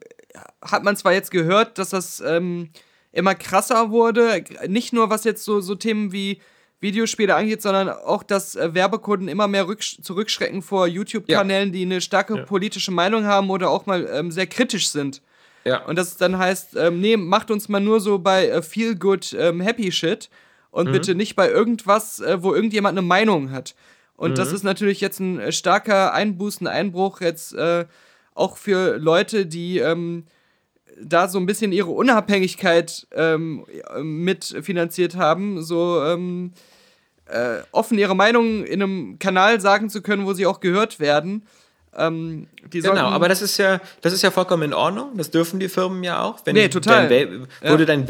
[0.61, 2.69] hat man zwar jetzt gehört, dass das ähm,
[3.11, 6.41] immer krasser wurde, nicht nur was jetzt so, so Themen wie
[6.79, 11.73] Videospiele angeht, sondern auch, dass äh, Werbekunden immer mehr zurückschrecken vor YouTube-Kanälen, ja.
[11.73, 12.43] die eine starke ja.
[12.43, 15.21] politische Meinung haben oder auch mal ähm, sehr kritisch sind.
[15.63, 15.83] Ja.
[15.85, 19.35] Und das dann heißt, ähm, nee, macht uns mal nur so bei äh, Feel Good
[19.38, 20.29] ähm, Happy Shit
[20.69, 20.91] und mhm.
[20.93, 23.75] bitte nicht bei irgendwas, äh, wo irgendjemand eine Meinung hat.
[24.15, 24.35] Und mhm.
[24.35, 27.85] das ist natürlich jetzt ein starker Einbuß, ein Einbruch jetzt äh,
[28.38, 30.25] auch für Leute, die ähm,
[31.01, 33.65] da so ein bisschen ihre Unabhängigkeit ähm,
[34.01, 36.53] mitfinanziert haben, so ähm,
[37.25, 41.43] äh, offen ihre Meinung in einem Kanal sagen zu können, wo sie auch gehört werden.
[41.95, 45.11] Ähm, genau, aber das ist ja, das ist ja vollkommen in Ordnung.
[45.15, 46.39] Das dürfen die Firmen ja auch.
[46.45, 47.09] Wenn nee, total.
[47.09, 47.75] Dein wo, ja.
[47.75, 48.07] du dein,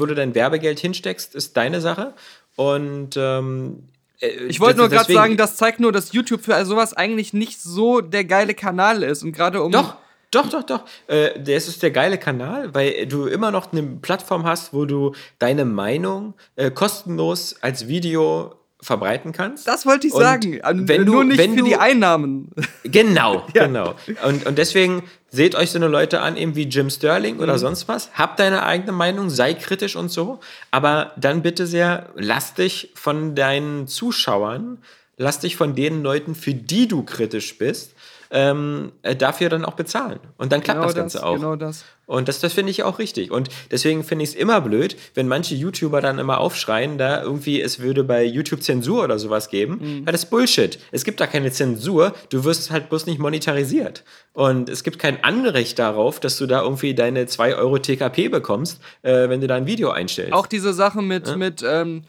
[0.00, 2.14] wo du dein Werbegeld hinsteckst, ist deine Sache.
[2.56, 6.94] Und ähm, äh, ich wollte nur gerade sagen, das zeigt nur, dass YouTube für sowas
[6.94, 9.22] eigentlich nicht so der geile Kanal ist.
[9.22, 9.72] Und gerade um.
[9.72, 9.96] Doch,
[10.30, 10.84] doch, doch, doch.
[11.06, 15.14] Äh, das ist der geile Kanal, weil du immer noch eine Plattform hast, wo du
[15.38, 19.66] deine Meinung äh, kostenlos als Video verbreiten kannst.
[19.66, 20.60] Das wollte ich und sagen.
[20.62, 22.50] Wenn du, Nur nicht wenn für du, die Einnahmen.
[22.84, 23.66] Genau, ja.
[23.66, 23.94] genau.
[24.24, 27.58] Und, und deswegen seht euch so eine Leute an, eben wie Jim Sterling oder mhm.
[27.58, 28.10] sonst was.
[28.14, 30.38] Hab deine eigene Meinung, sei kritisch und so.
[30.70, 34.78] Aber dann bitte sehr, lass dich von deinen Zuschauern,
[35.16, 37.95] lass dich von den Leuten, für die du kritisch bist,
[38.30, 40.18] ähm, äh, dafür dann auch bezahlen.
[40.36, 41.34] Und dann klappt genau das Ganze auch.
[41.34, 41.84] Genau das.
[42.06, 43.30] Und das, das finde ich auch richtig.
[43.30, 47.60] Und deswegen finde ich es immer blöd, wenn manche YouTuber dann immer aufschreien, da irgendwie
[47.60, 49.78] es würde bei YouTube Zensur oder sowas geben.
[49.80, 50.06] Mhm.
[50.06, 50.78] Weil das ist Bullshit.
[50.92, 52.14] Es gibt da keine Zensur.
[52.30, 54.04] Du wirst halt bloß nicht monetarisiert.
[54.32, 58.80] Und es gibt kein Anrecht darauf, dass du da irgendwie deine 2 Euro TKP bekommst,
[59.02, 60.32] äh, wenn du da ein Video einstellst.
[60.32, 61.36] Auch diese Sache mit, ja?
[61.36, 62.02] mit ähm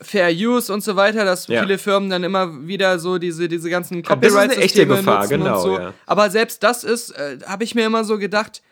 [0.00, 1.62] Fair Use und so weiter, dass ja.
[1.62, 5.28] viele Firmen dann immer wieder so diese, diese ganzen Copyright Das ist eine echte Gefahr,
[5.28, 5.60] genau.
[5.60, 5.78] So.
[5.78, 5.94] Ja.
[6.06, 8.62] Aber selbst das ist, äh, habe ich mir immer so gedacht,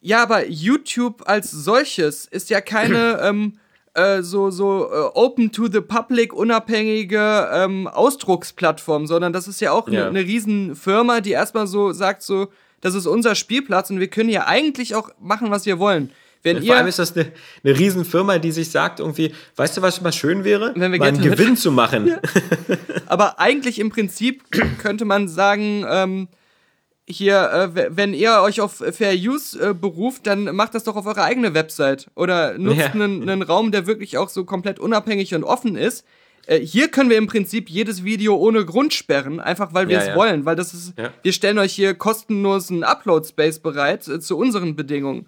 [0.00, 3.58] ja, aber YouTube als solches ist ja keine ähm,
[3.94, 9.72] äh, so, so äh, open to the public, unabhängige ähm, Ausdrucksplattform, sondern das ist ja
[9.72, 10.10] auch eine ja.
[10.10, 12.48] ne Riesenfirma, die erstmal so sagt so,
[12.82, 16.12] Das ist unser Spielplatz und wir können hier eigentlich auch machen, was wir wollen.
[16.46, 17.32] Wenn Vor allem ist das eine,
[17.64, 20.72] eine Riesenfirma, die sich sagt, irgendwie, weißt du, was mal schön wäre?
[20.76, 22.06] Wenn wir mal einen Gewinn zu machen.
[22.06, 22.20] Ja.
[23.06, 24.44] Aber eigentlich im Prinzip
[24.78, 26.28] könnte man sagen, ähm,
[27.08, 31.06] hier, äh, wenn ihr euch auf Fair Use äh, beruft, dann macht das doch auf
[31.06, 32.06] eure eigene Website.
[32.14, 32.92] Oder nutzt ja.
[32.92, 36.04] einen, einen Raum, der wirklich auch so komplett unabhängig und offen ist.
[36.46, 40.00] Äh, hier können wir im Prinzip jedes Video ohne Grund sperren, einfach weil wir ja,
[40.00, 40.14] es ja.
[40.14, 45.26] wollen, weil das ist, wir stellen euch hier kostenlosen Upload-Space bereit äh, zu unseren Bedingungen.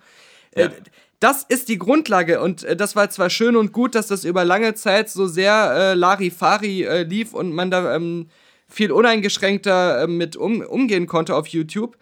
[1.18, 4.24] Äh, das ist die Grundlage und äh, das war zwar schön und gut, dass das
[4.24, 8.28] über lange Zeit so sehr äh, Larifari lief und man da ähm,
[8.68, 11.96] viel uneingeschränkter äh, mit um, umgehen konnte auf YouTube.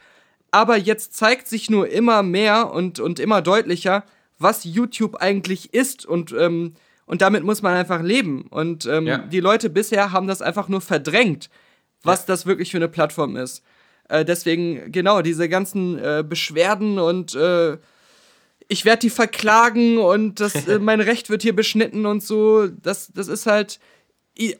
[0.51, 4.05] Aber jetzt zeigt sich nur immer mehr und, und immer deutlicher,
[4.39, 6.75] was YouTube eigentlich ist und, ähm,
[7.07, 8.47] und damit muss man einfach leben.
[8.51, 9.19] Und ähm, ja.
[9.19, 11.51] die Leute bisher haben das einfach nur verdrängt,
[12.03, 12.27] was ja.
[12.29, 13.63] das wirklich für eine Plattform ist.
[14.09, 17.79] Äh, deswegen, genau, diese ganzen äh, Beschwerden und äh,
[18.69, 23.13] ich werde die verklagen und das, äh, mein Recht wird hier beschnitten und so, das,
[23.13, 23.81] das ist halt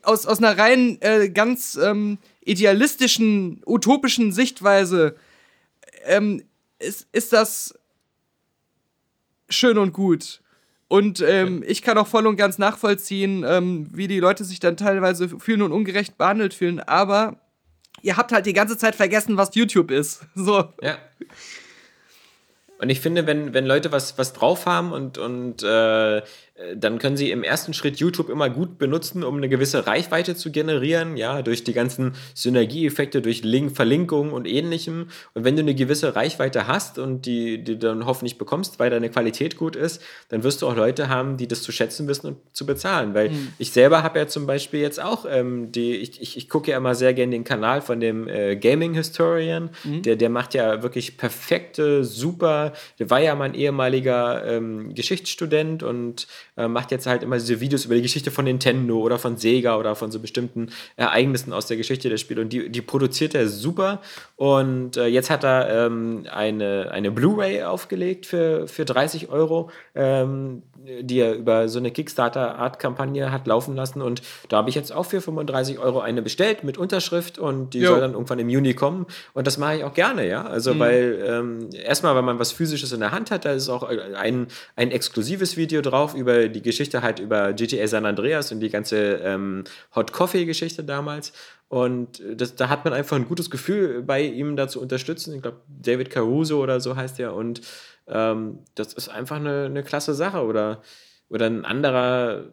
[0.03, 5.15] aus, aus einer rein äh, ganz ähm, idealistischen, utopischen Sichtweise
[6.05, 6.43] ähm,
[6.79, 7.77] ist, ist das
[9.49, 10.41] schön und gut.
[10.89, 14.77] Und ähm, ich kann auch voll und ganz nachvollziehen, ähm, wie die Leute sich dann
[14.77, 16.79] teilweise fühlen und ungerecht behandelt fühlen.
[16.79, 17.41] Aber
[18.01, 20.21] ihr habt halt die ganze Zeit vergessen, was YouTube ist.
[20.35, 20.73] So.
[20.81, 20.97] Ja.
[22.79, 26.21] Und ich finde, wenn, wenn Leute was, was drauf haben und, und äh,
[26.75, 30.51] dann können sie im ersten Schritt YouTube immer gut benutzen, um eine gewisse Reichweite zu
[30.51, 35.09] generieren, ja, durch die ganzen Synergieeffekte, durch Link, Verlinkungen und ähnlichem.
[35.35, 39.11] Und wenn du eine gewisse Reichweite hast und die, die dann hoffentlich bekommst, weil deine
[39.11, 42.37] Qualität gut ist, dann wirst du auch Leute haben, die das zu schätzen wissen und
[42.53, 43.13] zu bezahlen.
[43.13, 43.53] Weil mhm.
[43.59, 46.77] ich selber habe ja zum Beispiel jetzt auch ähm, die, ich, ich, ich gucke ja
[46.77, 50.01] immer sehr gerne den Kanal von dem äh, Gaming Historian, mhm.
[50.01, 56.27] der, der macht ja wirklich perfekte, super, der war ja mein ehemaliger ähm, Geschichtsstudent und
[56.57, 59.77] äh, macht jetzt halt immer diese Videos über die Geschichte von Nintendo oder von Sega
[59.77, 62.41] oder von so bestimmten Ereignissen aus der Geschichte der Spiele.
[62.41, 64.01] Und die, die produziert er super.
[64.35, 69.69] Und äh, jetzt hat er ähm, eine, eine Blu-ray aufgelegt für, für 30 Euro.
[69.95, 70.63] Ähm,
[71.01, 74.01] die er über so eine Kickstarter-Art-Kampagne hat laufen lassen.
[74.01, 77.79] Und da habe ich jetzt auch für 35 Euro eine bestellt mit Unterschrift und die
[77.79, 77.89] jo.
[77.89, 79.05] soll dann irgendwann im Juni kommen.
[79.33, 80.45] Und das mache ich auch gerne, ja.
[80.45, 80.79] Also, mhm.
[80.79, 84.47] weil ähm, erstmal, weil man was Physisches in der Hand hat, da ist auch ein,
[84.75, 89.15] ein exklusives Video drauf über die Geschichte halt über GTA San Andreas und die ganze
[89.23, 89.63] ähm,
[89.95, 91.33] Hot Coffee-Geschichte damals.
[91.69, 95.35] Und das, da hat man einfach ein gutes Gefühl, bei ihm da zu unterstützen.
[95.35, 97.33] Ich glaube, David Caruso oder so heißt er.
[97.33, 97.61] Und
[98.07, 100.43] ähm, das ist einfach eine, eine klasse Sache.
[100.43, 100.81] Oder,
[101.29, 102.45] oder ein anderer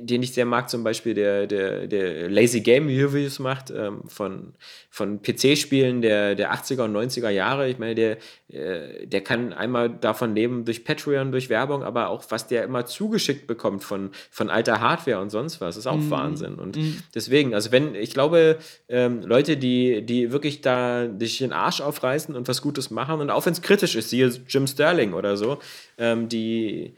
[0.00, 4.54] den ich sehr mag, zum Beispiel der, der, der Lazy Game Reviews macht ähm, von,
[4.90, 7.68] von PC-Spielen der, der 80er und 90er Jahre.
[7.68, 8.18] Ich meine, der,
[8.48, 12.86] äh, der kann einmal davon leben durch Patreon, durch Werbung, aber auch was der immer
[12.86, 16.10] zugeschickt bekommt von, von alter Hardware und sonst was, ist auch mm.
[16.10, 16.54] Wahnsinn.
[16.56, 17.02] Und mm.
[17.14, 22.34] deswegen, also wenn, ich glaube, ähm, Leute, die, die wirklich da sich den Arsch aufreißen
[22.34, 25.58] und was Gutes machen und auch wenn es kritisch ist, siehe Jim Sterling oder so,
[25.98, 26.94] ähm, die,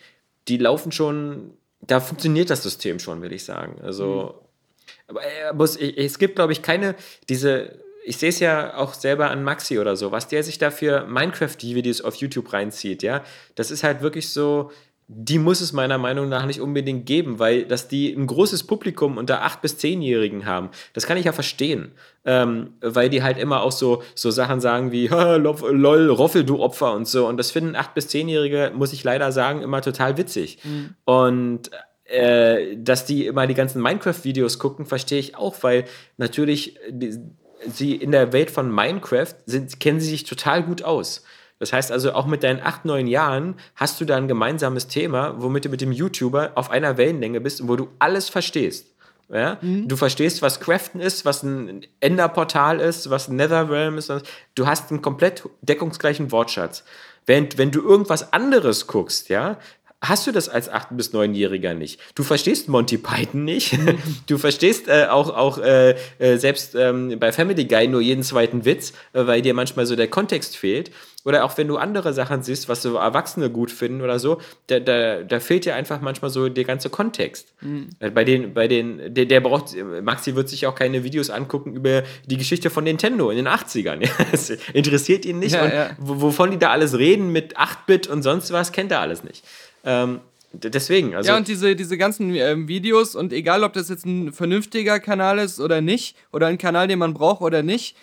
[0.49, 3.81] die laufen schon da funktioniert das System schon, will ich sagen.
[3.83, 4.91] Also, mhm.
[5.09, 5.21] aber,
[5.51, 6.95] aber es, es gibt, glaube ich, keine,
[7.29, 10.71] diese, ich sehe es ja auch selber an Maxi oder so, was der sich da
[10.71, 13.25] für Minecraft-Videos auf YouTube reinzieht, ja,
[13.55, 14.71] das ist halt wirklich so,
[15.11, 19.17] die muss es meiner Meinung nach nicht unbedingt geben, weil dass die ein großes Publikum
[19.17, 21.93] unter 8- bis 10-Jährigen haben, das kann ich ja verstehen.
[22.27, 26.93] Ähm, weil die halt immer auch so, so Sachen sagen wie, lol, Roffel, du Opfer
[26.93, 27.27] und so.
[27.27, 30.59] Und das finden 8- bis 10-Jährige, muss ich leider sagen, immer total witzig.
[30.63, 30.95] Mhm.
[31.07, 31.71] Und
[32.05, 35.87] äh, dass die immer die ganzen Minecraft-Videos gucken, verstehe ich auch, weil
[36.19, 37.19] natürlich die,
[37.67, 41.25] sie in der Welt von Minecraft sind, kennen sie sich total gut aus.
[41.59, 45.35] Das heißt also, auch mit deinen acht, neun Jahren hast du da ein gemeinsames Thema,
[45.39, 48.87] womit du mit dem YouTuber auf einer Wellenlänge bist und wo du alles verstehst.
[49.29, 49.59] Ja?
[49.61, 49.89] Mhm.
[49.89, 54.13] Du verstehst, was Craften ist, was ein Enderportal ist, was ein Netherrealm ist.
[54.55, 56.85] Du hast einen komplett deckungsgleichen Wortschatz.
[57.27, 59.59] Während, wenn du irgendwas anderes guckst, ja,
[60.01, 62.01] hast du das als 8- bis 9-Jähriger nicht.
[62.15, 63.77] Du verstehst Monty Python nicht.
[64.27, 68.65] Du verstehst äh, auch, auch äh, äh, selbst ähm, bei Family Guy nur jeden zweiten
[68.65, 70.91] Witz, äh, weil dir manchmal so der Kontext fehlt.
[71.25, 74.81] Oder auch wenn du andere Sachen siehst, was so Erwachsene gut finden oder so, da,
[74.81, 77.53] da, da fehlt dir einfach manchmal so der ganze Kontext.
[77.61, 77.89] Mhm.
[78.15, 82.03] Bei den, bei den, der, der braucht, Maxi wird sich auch keine Videos angucken über
[82.27, 84.03] die Geschichte von Nintendo in den 80ern.
[84.03, 84.11] Ja?
[84.31, 85.55] Das interessiert ihn nicht.
[85.55, 85.91] Ja, und ja.
[85.99, 89.43] wovon die da alles reden mit 8-Bit und sonst was, kennt er alles nicht.
[89.85, 90.21] Ähm,
[90.53, 91.31] deswegen, also.
[91.31, 95.39] Ja, und diese, diese ganzen ähm, Videos, und egal ob das jetzt ein vernünftiger Kanal
[95.39, 97.97] ist oder nicht, oder ein Kanal, den man braucht oder nicht,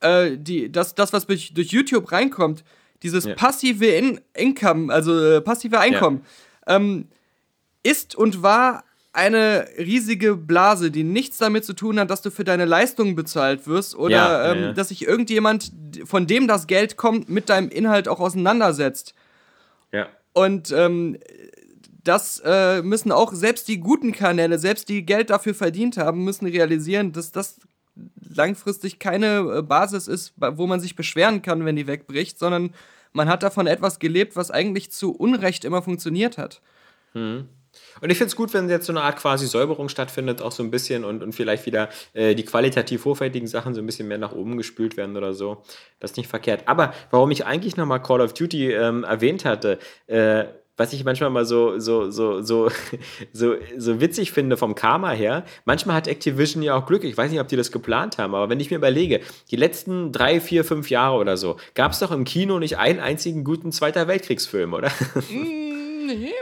[0.00, 2.64] äh, die, das, das, was durch, durch YouTube reinkommt,
[3.02, 3.34] dieses ja.
[3.34, 6.24] passive In Income, also äh, passive Einkommen,
[6.66, 6.76] ja.
[6.76, 7.08] ähm,
[7.82, 12.42] ist und war eine riesige Blase, die nichts damit zu tun hat, dass du für
[12.42, 15.70] deine Leistungen bezahlt wirst oder ja, ähm, dass sich irgendjemand,
[16.04, 19.14] von dem das Geld kommt, mit deinem Inhalt auch auseinandersetzt.
[20.34, 21.16] Und ähm,
[22.02, 26.46] das äh, müssen auch selbst die guten Kanäle, selbst die Geld dafür verdient haben, müssen
[26.46, 27.60] realisieren, dass das
[28.34, 32.74] langfristig keine äh, Basis ist, wo man sich beschweren kann, wenn die wegbricht, sondern
[33.12, 36.60] man hat davon etwas gelebt, was eigentlich zu Unrecht immer funktioniert hat.
[37.14, 37.48] Mhm.
[38.04, 40.62] Und ich finde es gut, wenn jetzt so eine Art quasi Säuberung stattfindet, auch so
[40.62, 44.18] ein bisschen und, und vielleicht wieder äh, die qualitativ hochwertigen Sachen so ein bisschen mehr
[44.18, 45.62] nach oben gespült werden oder so.
[46.00, 46.64] Das ist nicht verkehrt.
[46.68, 50.44] Aber warum ich eigentlich nochmal Call of Duty ähm, erwähnt hatte, äh,
[50.76, 52.68] was ich manchmal mal so, so, so, so,
[53.32, 57.04] so, so witzig finde vom Karma her, manchmal hat Activision ja auch Glück.
[57.04, 60.12] Ich weiß nicht, ob die das geplant haben, aber wenn ich mir überlege, die letzten
[60.12, 63.72] drei, vier, fünf Jahre oder so, gab es doch im Kino nicht einen einzigen guten
[63.72, 64.90] Zweiter Weltkriegsfilm, oder?
[65.30, 66.32] Mm, nee.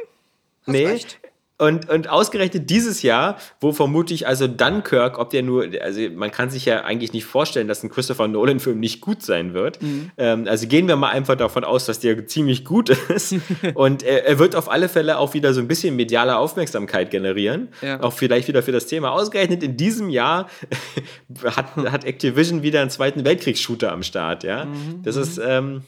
[0.64, 1.21] Hast nee, recht.
[1.62, 6.50] Und, und ausgerechnet dieses Jahr, wo vermutlich also Dunkirk, ob der nur, also man kann
[6.50, 9.80] sich ja eigentlich nicht vorstellen, dass ein Christopher Nolan-Film nicht gut sein wird.
[9.80, 10.10] Mhm.
[10.16, 13.36] Ähm, also gehen wir mal einfach davon aus, dass der ziemlich gut ist.
[13.74, 17.68] und er, er, wird auf alle Fälle auch wieder so ein bisschen mediale Aufmerksamkeit generieren.
[17.80, 18.02] Ja.
[18.02, 19.12] Auch vielleicht wieder für das Thema.
[19.12, 20.48] Ausgerechnet in diesem Jahr
[21.44, 24.42] hat, hat Activision wieder einen Zweiten Weltkriegs-Shooter am Start.
[24.42, 24.64] Ja?
[24.64, 25.04] Mhm.
[25.04, 25.38] Das ist.
[25.38, 25.82] Ähm,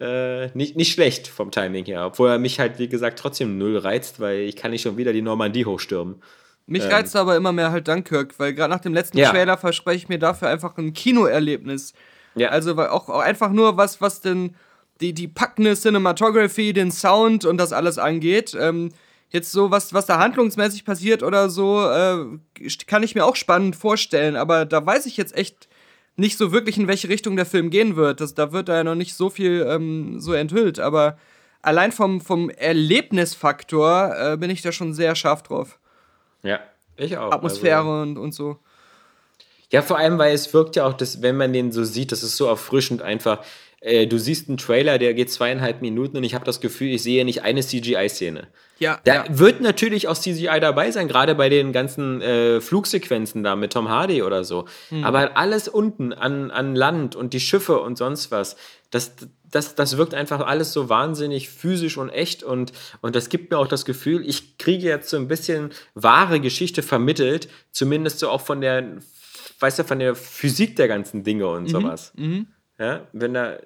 [0.00, 2.06] äh, nicht, nicht schlecht vom Timing her.
[2.06, 5.12] Obwohl er mich halt, wie gesagt, trotzdem null reizt, weil ich kann nicht schon wieder
[5.12, 6.22] die Normandie hochstürmen.
[6.66, 6.90] Mich ähm.
[6.90, 9.30] reizt aber immer mehr halt Dunkirk, weil gerade nach dem letzten ja.
[9.30, 11.92] Trailer verspreche ich mir dafür einfach ein Kinoerlebnis.
[12.34, 12.48] Ja.
[12.48, 14.54] Also weil auch, auch einfach nur was, was denn
[15.00, 18.56] die, die packende Cinematography, den Sound und das alles angeht.
[18.58, 18.90] Ähm,
[19.30, 22.38] jetzt so, was, was da handlungsmäßig passiert oder so, äh,
[22.86, 25.68] kann ich mir auch spannend vorstellen, aber da weiß ich jetzt echt
[26.20, 28.20] nicht so wirklich, in welche Richtung der Film gehen wird.
[28.20, 31.18] Das, da wird da ja noch nicht so viel ähm, so enthüllt, aber
[31.62, 35.78] allein vom, vom Erlebnisfaktor äh, bin ich da schon sehr scharf drauf.
[36.42, 36.60] Ja,
[36.96, 37.32] ich auch.
[37.32, 38.58] Atmosphäre also, und, und so.
[39.70, 42.22] Ja, vor allem, weil es wirkt ja auch, dass, wenn man den so sieht, das
[42.22, 43.44] ist so erfrischend einfach.
[43.80, 47.02] Äh, du siehst einen Trailer, der geht zweieinhalb Minuten und ich habe das Gefühl, ich
[47.02, 48.48] sehe nicht eine CGI-Szene.
[48.78, 49.00] Ja.
[49.04, 49.38] Da ja.
[49.38, 53.88] wird natürlich auch CGI dabei sein, gerade bei den ganzen äh, Flugsequenzen da mit Tom
[53.88, 54.66] Hardy oder so.
[54.90, 55.04] Hm.
[55.04, 58.56] Aber alles unten an, an Land und die Schiffe und sonst was,
[58.90, 59.12] das,
[59.50, 63.58] das, das wirkt einfach alles so wahnsinnig physisch und echt und, und das gibt mir
[63.58, 68.42] auch das Gefühl, ich kriege jetzt so ein bisschen wahre Geschichte vermittelt, zumindest so auch
[68.42, 68.98] von der,
[69.60, 71.68] weißt du, von der Physik der ganzen Dinge und mhm.
[71.68, 72.12] sowas.
[72.16, 72.46] Mhm.
[72.78, 73.58] Ja, wenn da,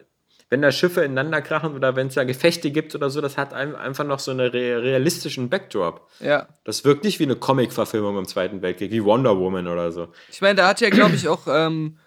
[0.54, 3.52] wenn da Schiffe ineinander krachen oder wenn es da Gefechte gibt oder so, das hat
[3.52, 6.08] einfach noch so einen realistischen Backdrop.
[6.20, 6.46] Ja.
[6.62, 10.06] Das wirkt nicht wie eine Comic-Verfilmung im Zweiten Weltkrieg, wie Wonder Woman oder so.
[10.30, 11.98] Ich meine, da hat ja, glaube ich, auch ähm,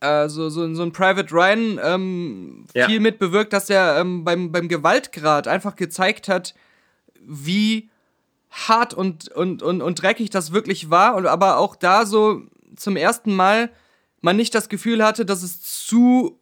[0.00, 2.86] äh, so, so, so ein Private Ryan ähm, ja.
[2.86, 6.52] viel mit bewirkt, dass er ähm, beim, beim Gewaltgrad einfach gezeigt hat,
[7.20, 7.90] wie
[8.50, 11.14] hart und, und, und, und dreckig das wirklich war.
[11.14, 12.42] Und aber auch da so
[12.74, 13.70] zum ersten Mal
[14.20, 16.40] man nicht das Gefühl hatte, dass es zu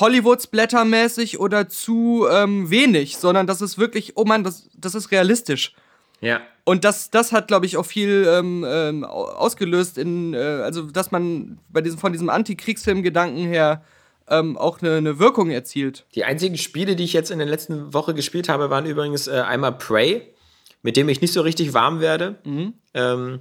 [0.00, 5.74] Hollywood-Splatter-mäßig oder zu ähm, wenig, sondern das ist wirklich, oh Mann, das, das ist realistisch.
[6.20, 6.40] Ja.
[6.64, 11.10] Und das, das hat, glaube ich, auch viel ähm, ähm, ausgelöst in, äh, also dass
[11.10, 13.84] man bei diesem, von diesem Anti-Kriegsfilm-Gedanken her
[14.28, 16.06] ähm, auch eine, eine, Wirkung erzielt.
[16.14, 19.42] Die einzigen Spiele, die ich jetzt in der letzten Woche gespielt habe, waren übrigens äh,
[19.46, 20.34] einmal Prey,
[20.82, 22.74] mit dem ich nicht so richtig warm werde, mhm.
[22.94, 23.40] Ähm,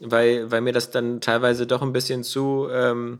[0.00, 3.18] weil, weil mir das dann teilweise doch ein bisschen zu ähm,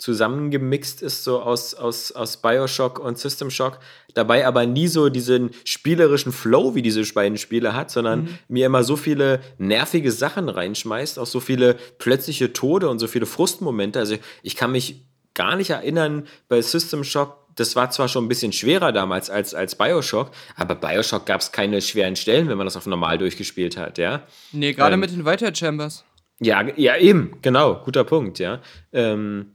[0.00, 3.78] zusammengemixt ist, so aus, aus, aus Bioshock und System Shock,
[4.14, 8.38] dabei aber nie so diesen spielerischen Flow, wie diese beiden Spiele hat, sondern mhm.
[8.48, 13.26] mir immer so viele nervige Sachen reinschmeißt, auch so viele plötzliche Tode und so viele
[13.26, 13.98] Frustmomente.
[13.98, 15.02] Also ich kann mich
[15.34, 19.54] gar nicht erinnern bei System Shock, das war zwar schon ein bisschen schwerer damals als,
[19.54, 23.76] als Bioshock, aber Bioshock gab es keine schweren Stellen, wenn man das auf normal durchgespielt
[23.76, 24.22] hat, ja.
[24.52, 26.04] Nee, gerade ähm, mit den Weiter Chambers.
[26.40, 28.60] Ja, ja, eben, genau, guter Punkt, ja.
[28.94, 29.52] Ähm,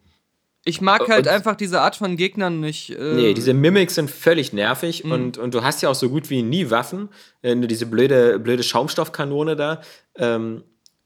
[0.68, 2.89] ich mag halt und, einfach diese Art von Gegnern nicht.
[2.89, 5.11] Äh nee, diese Mimics sind völlig nervig mhm.
[5.11, 7.09] und, und du hast ja auch so gut wie nie Waffen.
[7.43, 9.82] Äh, nur diese blöde, blöde Schaumstoffkanone da.
[10.16, 10.63] Ähm,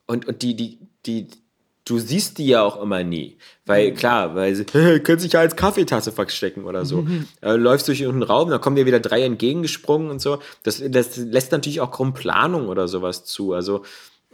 [0.08, 1.28] und, und die, die, die,
[1.84, 3.38] du siehst die ja auch immer nie.
[3.66, 3.96] Weil, mhm.
[3.96, 4.64] klar, weil sie
[5.04, 7.02] können sich ja als Kaffeetasse verstecken oder so.
[7.02, 7.28] Mhm.
[7.42, 10.40] Äh, läufst durch irgendeinen Raum, da kommen dir wieder drei entgegengesprungen und so.
[10.64, 13.52] Das, das lässt natürlich auch kaum Planung oder sowas zu.
[13.52, 13.84] Also,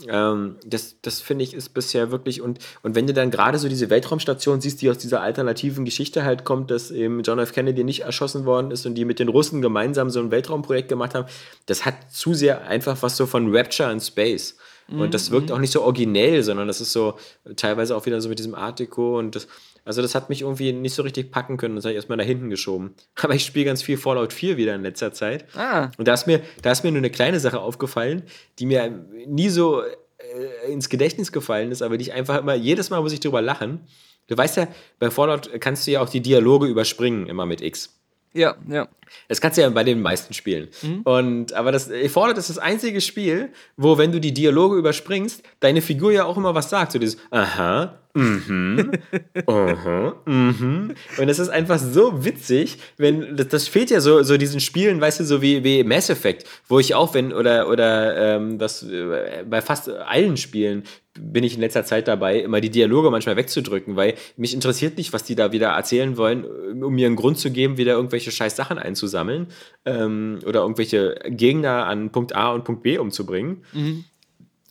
[0.09, 3.69] ähm, das das finde ich ist bisher wirklich und, und wenn du dann gerade so
[3.69, 7.53] diese Weltraumstation siehst, die aus dieser alternativen Geschichte halt kommt, dass eben John F.
[7.53, 11.15] Kennedy nicht erschossen worden ist und die mit den Russen gemeinsam so ein Weltraumprojekt gemacht
[11.15, 11.27] haben,
[11.65, 14.57] das hat zu sehr einfach was so von Rapture in Space.
[14.87, 15.55] Und das wirkt mhm.
[15.55, 17.15] auch nicht so originell, sondern das ist so
[17.55, 19.47] teilweise auch wieder so mit diesem Art Deco und das,
[19.85, 21.75] Also das hat mich irgendwie nicht so richtig packen können.
[21.75, 22.95] Das habe ich erstmal nach hinten geschoben.
[23.21, 25.45] Aber ich spiele ganz viel Fallout 4 wieder in letzter Zeit.
[25.55, 25.91] Ah.
[25.97, 28.23] Und da ist, mir, da ist mir nur eine kleine Sache aufgefallen,
[28.59, 28.89] die mir
[29.27, 33.13] nie so äh, ins Gedächtnis gefallen ist, aber die ich einfach immer, jedes Mal muss
[33.13, 33.87] ich drüber lachen.
[34.27, 34.67] Du weißt ja,
[34.97, 37.95] bei Fallout kannst du ja auch die Dialoge überspringen, immer mit X.
[38.35, 38.87] Ja, ja.
[39.29, 40.67] Das kannst du ja bei den meisten Spielen.
[40.81, 41.01] Mhm.
[41.03, 45.81] Und, aber das Fallout ist das einzige Spiel, wo, wenn du die Dialoge überspringst, deine
[45.81, 46.91] Figur ja auch immer was sagt.
[46.91, 48.91] So dieses, aha, mhm,
[49.47, 50.95] aha, mhm.
[51.17, 54.99] Und es ist einfach so witzig, wenn, das, das, fehlt ja so, so diesen Spielen,
[54.99, 58.83] weißt du, so wie, wie Mass Effect, wo ich auch, wenn, oder, oder ähm, das,
[58.83, 60.83] äh, bei fast allen Spielen,
[61.19, 65.13] bin ich in letzter Zeit dabei, immer die Dialoge manchmal wegzudrücken, weil mich interessiert nicht,
[65.13, 66.45] was die da wieder erzählen wollen,
[66.83, 69.47] um mir einen Grund zu geben, wieder irgendwelche scheiß Sachen einzusammeln
[69.85, 73.63] ähm, oder irgendwelche Gegner an Punkt A und Punkt B umzubringen.
[73.73, 74.03] Mhm.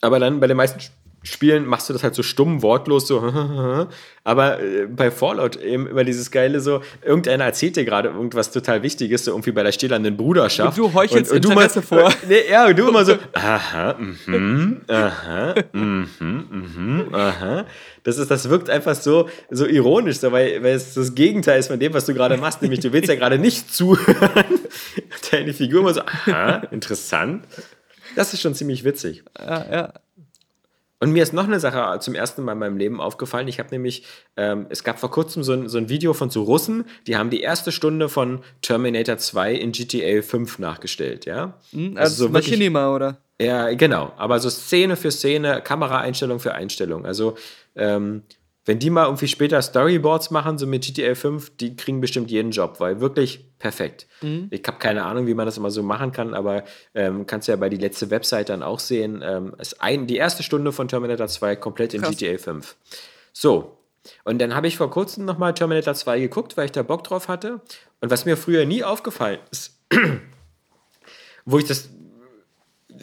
[0.00, 0.80] Aber dann bei den meisten
[1.24, 3.20] Spielen machst du das halt so stumm, wortlos, so.
[4.24, 8.82] Aber äh, bei Fallout eben immer dieses geile so, irgendeiner erzählt dir gerade irgendwas total
[8.82, 10.78] Wichtiges, so irgendwie bei der stählernen Bruderschaft.
[10.78, 12.12] Und du heuchelst und, und Interesse du mal, vor.
[12.28, 17.64] Nee, ja, und du immer so, aha, mhm, aha, mhm, mhm, aha.
[18.02, 21.68] Das, ist, das wirkt einfach so, so ironisch, so, weil, weil es das Gegenteil ist
[21.68, 24.44] von dem, was du gerade machst, nämlich du willst ja gerade nicht zuhören.
[25.30, 27.44] Deine Figur immer so, aha, interessant.
[28.16, 29.24] Das ist schon ziemlich witzig.
[29.38, 29.92] Ja, ja.
[31.00, 33.48] Und mir ist noch eine Sache zum ersten Mal in meinem Leben aufgefallen.
[33.48, 34.04] Ich habe nämlich,
[34.36, 37.30] ähm, es gab vor kurzem so ein, so ein Video von so Russen, die haben
[37.30, 41.58] die erste Stunde von Terminator 2 in GTA 5 nachgestellt, ja?
[41.72, 43.18] Mhm, also, also so Machinima, oder?
[43.40, 44.12] Ja, genau.
[44.16, 47.04] Aber so Szene für Szene, Kameraeinstellung für Einstellung.
[47.04, 47.36] Also
[47.74, 48.22] ähm,
[48.66, 52.50] wenn die mal irgendwie später Storyboards machen, so mit GTA 5, die kriegen bestimmt jeden
[52.50, 54.06] Job, weil wirklich perfekt.
[54.22, 54.48] Mhm.
[54.50, 57.56] Ich habe keine Ahnung, wie man das immer so machen kann, aber ähm, kannst ja
[57.56, 59.22] bei die letzte Website dann auch sehen.
[59.22, 62.16] Ähm, ist ein, die erste Stunde von Terminator 2 komplett in Krass.
[62.16, 62.76] GTA 5.
[63.32, 63.78] So.
[64.24, 67.28] Und dann habe ich vor kurzem nochmal Terminator 2 geguckt, weil ich da Bock drauf
[67.28, 67.60] hatte.
[68.00, 69.78] Und was mir früher nie aufgefallen ist,
[71.44, 71.90] wo ich das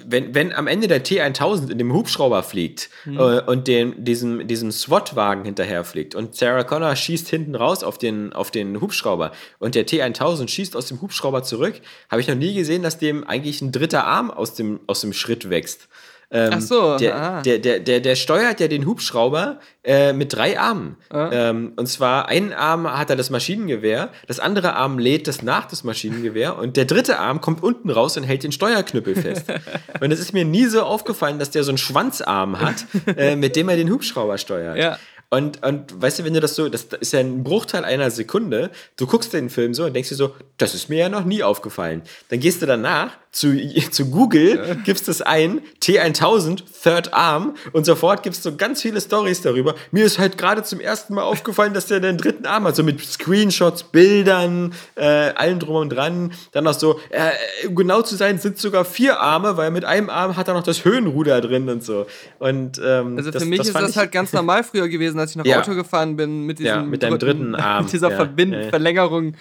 [0.07, 3.17] wenn, wenn am Ende der T1000 in dem Hubschrauber fliegt mhm.
[3.17, 7.97] äh, und den, diesem, diesem SWAT-Wagen hinterher fliegt und Sarah Connor schießt hinten raus auf
[7.97, 11.75] den, auf den Hubschrauber und der T1000 schießt aus dem Hubschrauber zurück,
[12.09, 15.13] habe ich noch nie gesehen, dass dem eigentlich ein dritter Arm aus dem, aus dem
[15.13, 15.87] Schritt wächst.
[16.33, 20.57] Ähm, Ach so, der, der, der, der, der steuert ja den Hubschrauber äh, mit drei
[20.57, 20.95] Armen.
[21.09, 21.29] Ah.
[21.31, 25.65] Ähm, und zwar einen Arm hat er das Maschinengewehr, das andere Arm lädt das nach
[25.65, 29.45] das Maschinengewehr und der dritte Arm kommt unten raus und hält den Steuerknüppel fest.
[29.99, 32.85] und es ist mir nie so aufgefallen, dass der so einen Schwanzarm hat,
[33.17, 34.77] äh, mit dem er den Hubschrauber steuert.
[34.77, 34.97] Ja.
[35.33, 38.69] Und, und weißt du, wenn du das so, das ist ja ein Bruchteil einer Sekunde,
[38.97, 41.41] du guckst den Film so und denkst dir so, das ist mir ja noch nie
[41.41, 42.01] aufgefallen.
[42.27, 43.55] Dann gehst du danach zu,
[43.91, 49.41] zu Google, gibst es ein, T1000, Third Arm, und sofort gibst du ganz viele Stories
[49.41, 49.75] darüber.
[49.91, 52.83] Mir ist halt gerade zum ersten Mal aufgefallen, dass der den dritten Arm hat, so
[52.83, 56.33] mit Screenshots, Bildern, äh, allen drum und dran.
[56.51, 57.31] Dann noch so, äh,
[57.69, 60.83] genau zu sein, sind sogar vier Arme, weil mit einem Arm hat er noch das
[60.85, 62.05] Höhenruder drin und so.
[62.39, 65.31] Und, ähm, also für das, mich das ist das halt ganz normal früher gewesen, als
[65.31, 65.59] ich noch ja.
[65.59, 67.85] Auto gefahren bin, mit diesem ja, mit deinem dritten, dritten Arm.
[67.85, 69.35] Mit dieser ja, Verbind Verlängerung.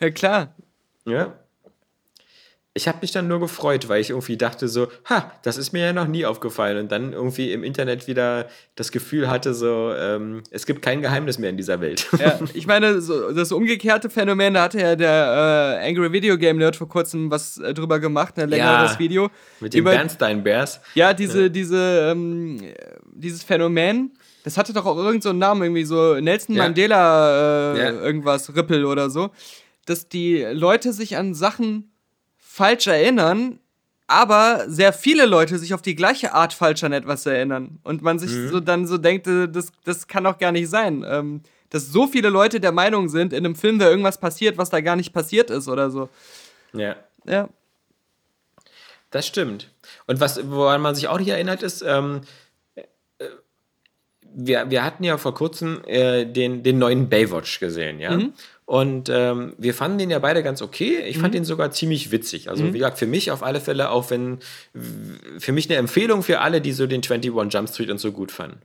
[0.00, 0.54] Ja, klar.
[1.06, 1.34] Ja
[2.76, 5.86] ich habe mich dann nur gefreut, weil ich irgendwie dachte so, ha, das ist mir
[5.86, 10.42] ja noch nie aufgefallen und dann irgendwie im Internet wieder das Gefühl hatte so, ähm,
[10.50, 12.08] es gibt kein Geheimnis mehr in dieser Welt.
[12.24, 16.56] Ja, ich meine, so, das umgekehrte Phänomen, da hatte ja der äh, Angry Video Game
[16.56, 19.30] Nerd vor kurzem was äh, drüber gemacht, ein längeres ja, Video.
[19.60, 20.80] Mit den Bernstein Bears.
[20.94, 21.48] Ja, diese, ja.
[21.50, 22.60] diese, ähm,
[23.12, 24.12] dieses Phänomen,
[24.42, 26.56] das hatte doch auch irgendeinen so Namen, irgendwie so Nelson.
[26.56, 29.30] Mandela äh, irgendwas, Ripple oder so,
[29.84, 31.93] dass die Leute sich an Sachen
[32.54, 33.58] falsch erinnern,
[34.06, 37.80] aber sehr viele Leute sich auf die gleiche Art falsch an etwas erinnern.
[37.82, 38.48] Und man sich mhm.
[38.48, 41.04] so dann so denkt, äh, das, das kann doch gar nicht sein.
[41.08, 41.40] Ähm,
[41.70, 44.80] dass so viele Leute der Meinung sind, in einem Film wäre irgendwas passiert, was da
[44.80, 46.08] gar nicht passiert ist oder so.
[46.72, 46.94] Ja.
[47.26, 47.48] Ja.
[49.10, 49.70] Das stimmt.
[50.06, 52.20] Und was, woran man sich auch nicht erinnert, ist, ähm,
[52.76, 52.82] äh,
[54.22, 58.12] wir, wir hatten ja vor kurzem äh, den, den neuen Baywatch gesehen, ja.
[58.12, 58.32] Mhm.
[58.66, 61.00] Und ähm, wir fanden den ja beide ganz okay.
[61.06, 61.38] Ich fand mhm.
[61.38, 62.48] den sogar ziemlich witzig.
[62.48, 62.72] Also, mhm.
[62.72, 64.38] wie gesagt, für mich auf alle Fälle, auch wenn
[65.38, 68.32] für mich eine Empfehlung für alle, die so den 21 Jump Street und so gut
[68.32, 68.60] fanden.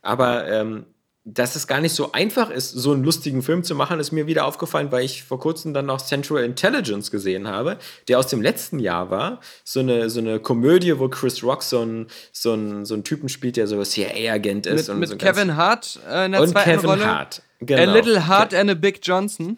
[0.00, 0.86] Aber ähm,
[1.24, 4.26] dass es gar nicht so einfach ist, so einen lustigen Film zu machen, ist mir
[4.26, 7.78] wieder aufgefallen, weil ich vor kurzem dann noch Central Intelligence gesehen habe,
[8.08, 9.40] der aus dem letzten Jahr war.
[9.62, 13.28] So eine, so eine Komödie, wo Chris Rock so einen so einen, so einen Typen
[13.28, 14.88] spielt, der so CIA-Agent ist.
[14.88, 17.06] Mit, und mit so Kevin Hart äh, in der und zweiten Kevin Rolle.
[17.06, 17.42] Hart.
[17.66, 17.80] Genau.
[17.80, 19.56] A Little Hart and a Big Johnson.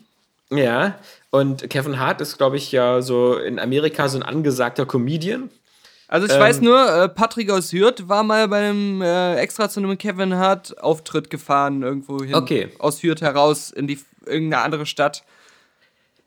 [0.50, 0.98] Ja,
[1.30, 5.50] und Kevin Hart ist, glaube ich, ja so in Amerika so ein angesagter Comedian.
[6.06, 9.68] Also ich ähm, weiß nur, äh, Patrick aus Hürth war mal bei einem äh, extra
[9.68, 12.34] zu einem Kevin Hart Auftritt gefahren irgendwo hin.
[12.34, 12.68] Okay.
[12.78, 15.24] Aus Hürth heraus in die irgendeine andere Stadt.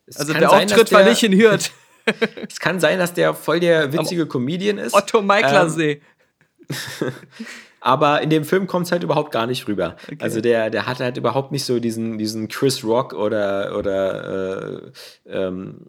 [0.07, 1.71] Es also der sein, Auftritt der, war nicht in Hürth.
[2.49, 4.93] es kann sein, dass der voll der witzige Comedian ist.
[4.93, 6.01] Otto Meiklersee.
[7.01, 7.11] Ähm,
[7.88, 9.95] aber in dem Film kommt es halt überhaupt gar nicht rüber.
[10.03, 10.17] Okay.
[10.19, 14.91] Also der, der hat halt überhaupt nicht so diesen, diesen Chris Rock oder, oder äh,
[15.25, 15.85] ähm,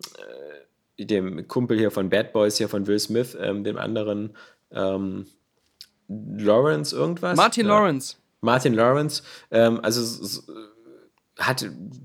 [0.97, 4.37] dem Kumpel hier von Bad Boys, hier von Will Smith, ähm, dem anderen
[4.71, 5.27] ähm,
[6.07, 7.37] Lawrence irgendwas.
[7.37, 7.75] Martin ja.
[7.77, 8.15] Lawrence.
[8.43, 9.25] Martin Lawrence.
[9.51, 10.01] Ähm, also
[11.39, 11.65] hat,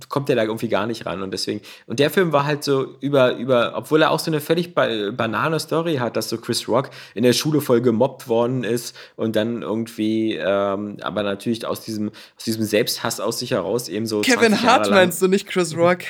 [0.10, 2.96] kommt der da irgendwie gar nicht ran und deswegen und der Film war halt so
[3.00, 6.68] über über obwohl er auch so eine völlig ba banale Story hat dass so Chris
[6.68, 11.82] Rock in der Schule voll gemobbt worden ist und dann irgendwie ähm, aber natürlich aus
[11.82, 15.76] diesem aus diesem Selbsthass aus sich heraus eben so Kevin Hart meinst du nicht Chris
[15.76, 16.00] Rock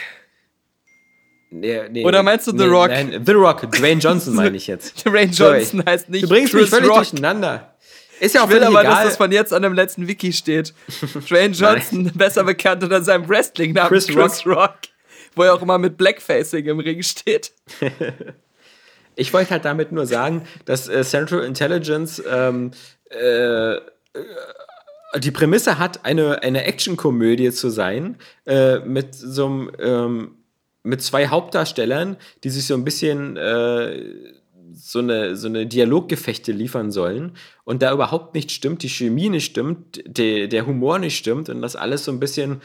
[1.56, 2.88] Nee, nee, Oder meinst du The nee, Rock?
[2.88, 5.06] Nein, The Rock, Dwayne Johnson meine ich jetzt.
[5.06, 5.84] Dwayne Johnson Sorry.
[5.86, 6.96] heißt nicht Du bringst Chris mich völlig Rock.
[6.96, 7.73] durcheinander.
[8.24, 8.96] Ist ja auch will aber, egal.
[8.96, 10.74] dass das von jetzt an dem letzten Wiki steht.
[11.30, 14.56] Dwayne Johnson, besser bekannt unter seinem Wrestling-Namen Chris, Chris Rock.
[14.56, 14.78] Rock.
[15.36, 17.52] Wo er auch immer mit Blackfacing im Ring steht.
[19.18, 22.72] ich wollte halt damit nur sagen, dass äh, Central Intelligence ähm,
[23.10, 23.76] äh,
[25.18, 30.38] die Prämisse hat, eine, eine Actionkomödie zu sein, äh, mit so einem ähm,
[30.84, 32.16] mit zwei Hauptdarstellern,
[32.46, 34.02] die sich so ein bisschen äh,
[34.74, 39.46] so, eine, so eine Dialoggefechte liefern sollen und da überhaupt nicht stimmt, die Chemie nicht
[39.46, 42.62] stimmt, der, der Humor nicht stimmt und das alles so ein bisschen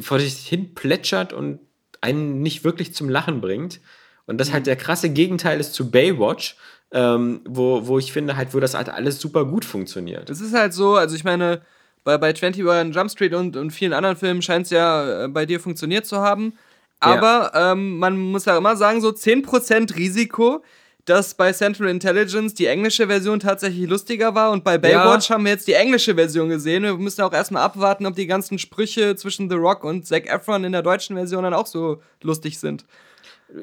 [0.00, 1.60] vor sich hin plätschert und
[2.00, 3.80] einen nicht wirklich zum Lachen bringt.
[4.26, 4.66] Und das halt mhm.
[4.66, 6.56] der krasse Gegenteil ist zu Baywatch,
[6.92, 10.30] ähm, wo, wo ich finde halt, wo das halt alles super gut funktioniert.
[10.30, 11.62] Das ist halt so, also ich meine,
[12.04, 15.46] bei, bei 21 Jump Street und, und vielen anderen Filmen scheint es ja äh, bei
[15.46, 16.54] dir funktioniert zu haben.
[17.00, 17.72] Aber ja.
[17.72, 20.62] ähm, man muss ja immer sagen, so 10% Risiko,
[21.04, 25.34] dass bei Central Intelligence die englische Version tatsächlich lustiger war und bei Baywatch ja.
[25.34, 26.82] haben wir jetzt die englische Version gesehen.
[26.82, 30.64] Wir müssen auch erstmal abwarten, ob die ganzen Sprüche zwischen The Rock und Zac Efron
[30.64, 32.84] in der deutschen Version dann auch so lustig sind.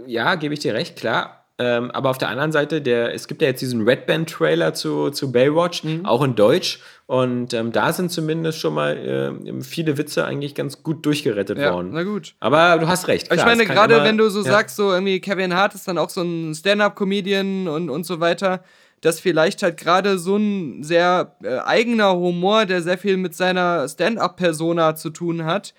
[0.05, 1.40] Ja, gebe ich dir recht, klar.
[1.62, 5.12] Ähm, aber auf der anderen Seite, der, es gibt ja jetzt diesen Red Band-Trailer zu,
[5.12, 6.07] zu Baywatch, mhm.
[6.07, 6.80] auch in Deutsch.
[7.05, 11.72] Und ähm, da sind zumindest schon mal äh, viele Witze eigentlich ganz gut durchgerettet ja,
[11.72, 11.91] worden.
[11.93, 12.34] Na gut.
[12.39, 13.28] Aber du hast recht.
[13.30, 14.49] Klar, ich meine, gerade wenn du so ja.
[14.51, 18.64] sagst, so irgendwie Kevin Hart ist dann auch so ein Stand-up-Comedian und, und so weiter,
[19.01, 23.88] dass vielleicht halt gerade so ein sehr äh, eigener Humor, der sehr viel mit seiner
[23.88, 25.76] Stand-up-Persona zu tun hat,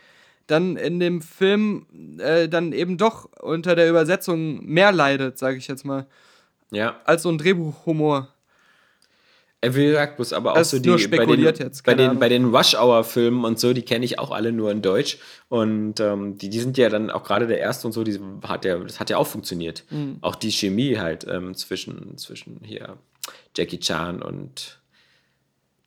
[0.46, 1.86] dann in dem Film
[2.18, 6.06] äh, dann eben doch unter der Übersetzung mehr leidet, sage ich jetzt mal.
[6.70, 7.00] Ja.
[7.04, 8.28] Als so ein Drehbuchhumor.
[9.60, 12.28] Äh, wie gesagt, bloß aber auch das so die bei den, jetzt, bei, den, bei
[12.28, 15.18] den Rush-Hour-Filmen und so, die kenne ich auch alle nur in Deutsch.
[15.48, 18.64] Und ähm, die, die sind ja dann auch gerade der erste und so, die hat
[18.64, 19.84] ja, das hat ja auch funktioniert.
[19.90, 20.18] Mhm.
[20.20, 22.98] Auch die Chemie halt ähm, zwischen, zwischen hier
[23.56, 24.80] Jackie Chan und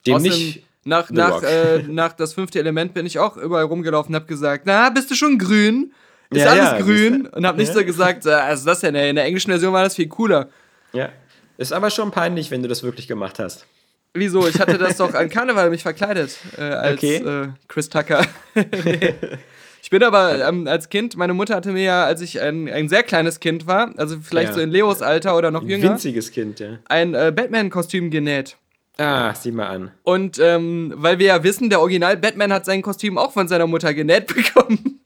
[0.06, 4.14] dem Außerdem, nicht nach, nach, äh, nach das fünfte Element bin ich auch überall rumgelaufen
[4.14, 5.92] und hab gesagt, na, bist du schon grün?
[6.30, 7.26] Ist ja, alles ja, grün?
[7.26, 9.96] Und hab nicht so gesagt, äh, also das ja, in der englischen Version war das
[9.96, 10.48] viel cooler.
[10.92, 11.10] Ja.
[11.58, 13.66] Ist aber schon peinlich, wenn du das wirklich gemacht hast.
[14.14, 14.46] Wieso?
[14.46, 17.16] Ich hatte das doch an Karneval mich verkleidet äh, als okay.
[17.16, 18.24] äh, Chris Tucker.
[19.82, 22.88] ich bin aber ähm, als Kind, meine Mutter hatte mir ja, als ich ein, ein
[22.88, 24.54] sehr kleines Kind war, also vielleicht ja.
[24.54, 26.78] so in Leos Alter oder noch ein jünger, winziges Kind, ja.
[26.88, 28.56] ein äh, Batman-Kostüm genäht.
[28.98, 29.90] Ah, sieh mal an.
[30.04, 33.66] Und ähm, weil wir ja wissen, der Original Batman hat sein Kostüm auch von seiner
[33.66, 35.00] Mutter genäht bekommen.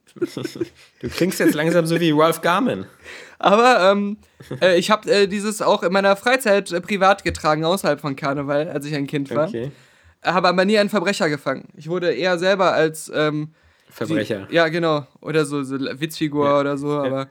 [1.01, 2.87] du klingst jetzt langsam so wie Ralph Garman.
[3.39, 4.19] Aber ähm,
[4.61, 8.69] äh, ich habe äh, dieses auch in meiner Freizeit äh, privat getragen, außerhalb von Karneval,
[8.69, 9.49] als ich ein Kind war.
[9.49, 9.73] Okay.
[10.23, 11.69] Habe aber nie einen Verbrecher gefangen.
[11.75, 13.55] Ich wurde eher selber als ähm,
[13.89, 14.47] Verbrecher.
[14.51, 15.07] Die, ja, genau.
[15.21, 16.61] Oder so, so Witzfigur ja.
[16.61, 17.27] oder so, ja.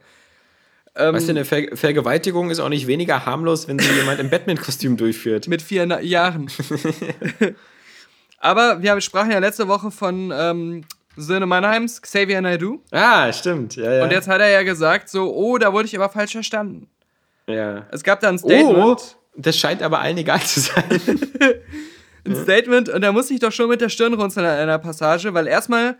[0.96, 4.30] Ähm, weißt du, eine Ver Vergewaltigung ist auch nicht weniger harmlos, wenn sie jemand im
[4.30, 5.48] Batman-Kostüm durchführt.
[5.48, 6.50] Mit vier Na Jahren.
[8.38, 10.84] Aber wir sprachen ja letzte Woche von ähm,
[11.16, 12.80] Söhne Mannheims, Xavier Naidoo.
[12.90, 13.76] Ah, stimmt.
[13.76, 14.04] Ja, ja.
[14.04, 16.88] Und jetzt hat er ja gesagt, so, oh, da wurde ich aber falsch verstanden.
[17.46, 17.86] Ja.
[17.90, 18.78] Es gab da ein Statement.
[18.78, 18.96] Oh,
[19.36, 20.84] das scheint aber allen egal zu sein.
[22.26, 25.34] ein Statement, und da muss ich doch schon mit der Stirn runzeln in einer Passage,
[25.34, 25.96] weil erstmal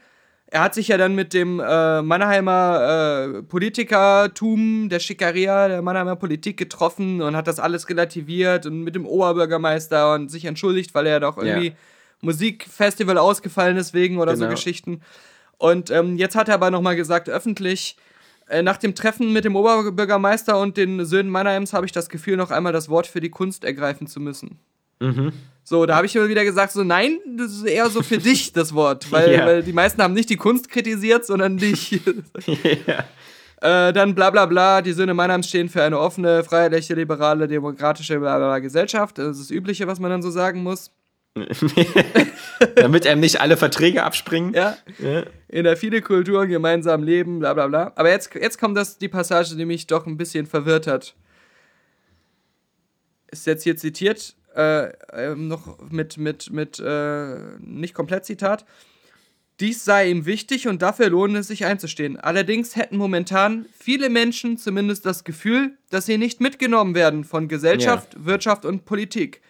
[0.50, 6.16] er hat sich ja dann mit dem äh, Mannheimer äh, Politikertum, der Schickeria, der Mannheimer
[6.16, 11.06] Politik getroffen und hat das alles relativiert und mit dem Oberbürgermeister und sich entschuldigt, weil
[11.06, 11.74] er doch irgendwie ja.
[12.20, 14.46] Musikfestival ausgefallen ist wegen oder genau.
[14.46, 15.02] so Geschichten.
[15.56, 17.96] Und ähm, jetzt hat er aber nochmal gesagt, öffentlich,
[18.48, 22.36] äh, nach dem Treffen mit dem Oberbürgermeister und den Söhnen Mannheims habe ich das Gefühl,
[22.36, 24.58] noch einmal das Wort für die Kunst ergreifen zu müssen.
[25.00, 25.32] Mhm.
[25.64, 28.52] So, da habe ich immer wieder gesagt, so nein, das ist eher so für dich
[28.52, 29.46] das Wort, weil, ja.
[29.46, 31.92] weil die meisten haben nicht die Kunst kritisiert, sondern dich.
[32.86, 33.04] ja.
[33.62, 38.18] Äh, dann bla bla bla, die Söhne Mannheims stehen für eine offene, freiheitliche, liberale, demokratische
[38.18, 39.18] bla, bla, bla Gesellschaft.
[39.18, 40.90] Das ist das Übliche, was man dann so sagen muss.
[42.74, 44.54] Damit einem nicht alle Verträge abspringen.
[44.54, 44.76] Ja.
[44.98, 45.24] ja.
[45.48, 47.92] In der viele Kulturen gemeinsam leben, bla bla bla.
[47.96, 51.14] Aber jetzt, jetzt kommt das, die Passage, die mich doch ein bisschen verwirrt hat.
[53.30, 58.64] Ist jetzt hier zitiert, äh, äh, noch mit, mit, mit, äh, nicht komplett Zitat.
[59.60, 62.18] Dies sei ihm wichtig und dafür lohne es sich einzustehen.
[62.18, 68.14] Allerdings hätten momentan viele Menschen zumindest das Gefühl, dass sie nicht mitgenommen werden von Gesellschaft,
[68.14, 68.24] ja.
[68.24, 69.42] Wirtschaft und Politik.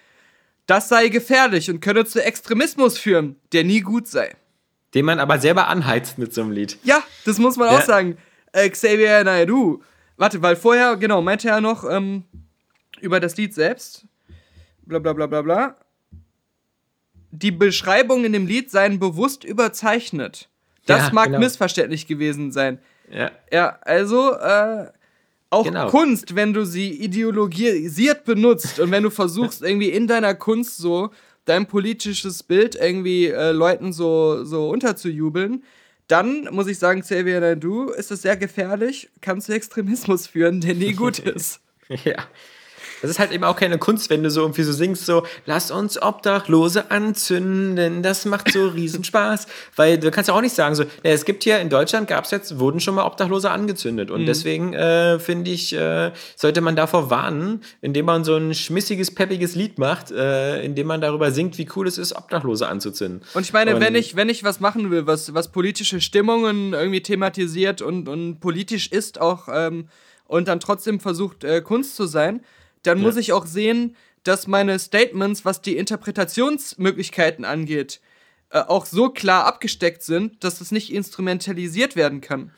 [0.66, 4.34] Das sei gefährlich und könne zu Extremismus führen, der nie gut sei.
[4.94, 6.78] Den man aber selber anheizt mit so einem Lied.
[6.82, 7.78] Ja, das muss man ja.
[7.78, 8.16] auch sagen.
[8.52, 9.82] Äh, Xavier Naidoo.
[10.16, 12.24] Warte, weil vorher, genau, meinte er noch ähm,
[13.00, 14.06] über das Lied selbst.
[14.90, 15.76] Bla bla bla bla bla
[17.30, 20.48] die Beschreibungen in dem Lied seien bewusst überzeichnet.
[20.86, 21.38] Das ja, mag genau.
[21.38, 22.78] missverständlich gewesen sein.
[23.12, 23.30] Ja.
[23.52, 24.86] Ja, also äh,
[25.50, 25.88] auch genau.
[25.88, 31.10] Kunst, wenn du sie ideologisiert benutzt und wenn du versuchst, irgendwie in deiner Kunst so
[31.44, 35.64] dein politisches Bild irgendwie äh, Leuten so, so unterzujubeln,
[36.06, 40.74] dann muss ich sagen, Xavier Naidoo, ist es sehr gefährlich, kann zu Extremismus führen, der
[40.74, 41.60] nie gut ist.
[42.04, 42.16] ja.
[43.02, 45.70] Das ist halt eben auch keine Kunst, wenn du so irgendwie so singst, so, lass
[45.70, 49.46] uns Obdachlose anzünden, das macht so Riesenspaß.
[49.76, 52.24] Weil du kannst ja auch nicht sagen, so, ja, es gibt hier in Deutschland gab
[52.24, 54.10] es jetzt, wurden schon mal Obdachlose angezündet.
[54.10, 54.26] Und mhm.
[54.26, 59.54] deswegen äh, finde ich, äh, sollte man davor warnen, indem man so ein schmissiges, peppiges
[59.54, 63.22] Lied macht, äh, indem man darüber singt, wie cool es ist, Obdachlose anzuzünden.
[63.34, 66.72] Und ich meine, und, wenn ich, wenn ich was machen will, was, was politische Stimmungen
[66.72, 69.88] irgendwie thematisiert und, und politisch ist auch ähm,
[70.26, 72.40] und dann trotzdem versucht, äh, Kunst zu sein,
[72.82, 73.04] dann ja.
[73.04, 78.00] muss ich auch sehen, dass meine Statements, was die Interpretationsmöglichkeiten angeht,
[78.50, 82.52] äh, auch so klar abgesteckt sind, dass es nicht instrumentalisiert werden kann.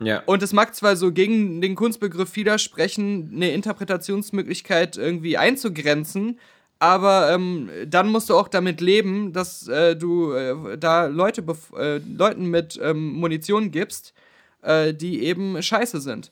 [0.00, 0.22] Ja.
[0.26, 6.38] Und es mag zwar so gegen den Kunstbegriff widersprechen, eine Interpretationsmöglichkeit irgendwie einzugrenzen,
[6.78, 11.44] aber ähm, dann musst du auch damit leben, dass äh, du äh, da Leute
[11.76, 14.14] äh, Leuten mit ähm, Munition gibst,
[14.62, 16.30] äh, die eben scheiße sind.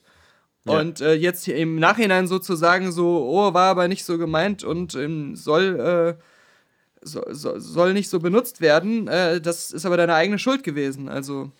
[0.73, 5.35] Und äh, jetzt im Nachhinein sozusagen so, oh, war aber nicht so gemeint und ähm,
[5.35, 6.21] soll, äh,
[7.01, 11.09] so, so, soll nicht so benutzt werden, äh, das ist aber deine eigene Schuld gewesen.
[11.09, 11.51] Also.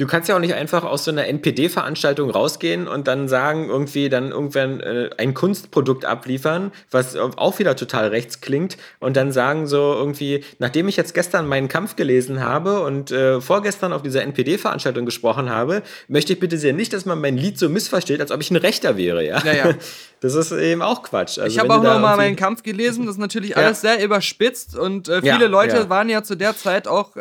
[0.00, 4.08] Du kannst ja auch nicht einfach aus so einer NPD-Veranstaltung rausgehen und dann sagen, irgendwie
[4.08, 9.66] dann irgendwann äh, ein Kunstprodukt abliefern, was auch wieder total rechts klingt und dann sagen
[9.66, 14.22] so irgendwie, nachdem ich jetzt gestern meinen Kampf gelesen habe und äh, vorgestern auf dieser
[14.22, 18.30] NPD-Veranstaltung gesprochen habe, möchte ich bitte sehr nicht, dass man mein Lied so missversteht, als
[18.30, 19.42] ob ich ein Rechter wäre, ja.
[19.44, 19.74] ja, ja.
[20.22, 21.38] Das ist eben auch Quatsch.
[21.38, 23.96] Also, ich habe auch noch mal meinen Kampf gelesen, das ist natürlich alles ja.
[23.96, 27.16] sehr überspitzt und äh, viele Leute waren ja zu der Zeit auch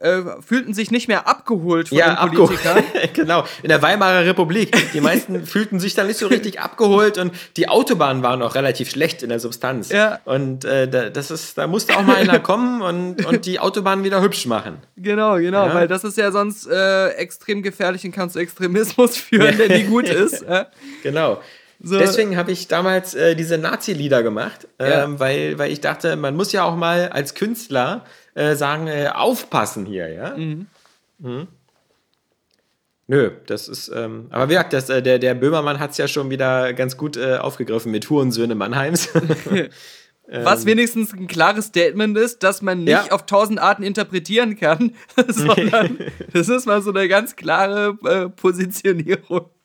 [0.00, 2.84] äh, äh, fühlten sich nicht mehr abgeholt von ja, den Politikern.
[3.14, 4.92] genau, in der Weimarer Republik.
[4.92, 8.90] Die meisten fühlten sich dann nicht so richtig abgeholt und die Autobahnen waren auch relativ
[8.90, 9.90] schlecht in der Substanz.
[9.90, 10.20] Ja.
[10.24, 14.22] Und äh, das ist, da musste auch mal einer kommen und, und die Autobahnen wieder
[14.22, 14.78] hübsch machen.
[14.96, 15.74] Genau, genau, ja.
[15.74, 19.84] weil das ist ja sonst äh, extrem gefährlich und kann zu Extremismus führen, der nie
[19.84, 20.44] gut ist.
[21.02, 21.40] Genau.
[21.80, 21.98] So.
[21.98, 26.50] Deswegen habe ich damals äh, diese Nazi-Lieder gemacht, ähm, weil, weil ich dachte, man muss
[26.50, 28.04] ja auch mal als Künstler
[28.34, 30.36] äh, sagen, äh, aufpassen hier, ja.
[30.36, 30.66] Mhm.
[31.18, 31.46] Mhm.
[33.06, 36.08] Nö, das ist, ähm, aber wie gesagt, das, äh, der, der Böhmermann hat es ja
[36.08, 39.08] schon wieder ganz gut äh, aufgegriffen mit Hurensöhne Mannheims.
[40.30, 40.66] Was ähm.
[40.66, 43.10] wenigstens ein klares Statement ist, dass man nicht ja.
[43.10, 44.94] auf tausend Arten interpretieren kann,
[45.26, 45.98] sondern
[46.34, 49.48] das ist mal so eine ganz klare äh, Positionierung.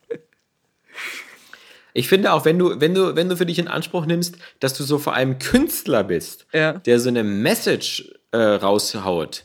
[1.93, 4.73] Ich finde auch, wenn du, wenn du, wenn du für dich in Anspruch nimmst, dass
[4.73, 6.73] du so vor allem Künstler bist, ja.
[6.73, 9.43] der so eine Message äh, raushaut,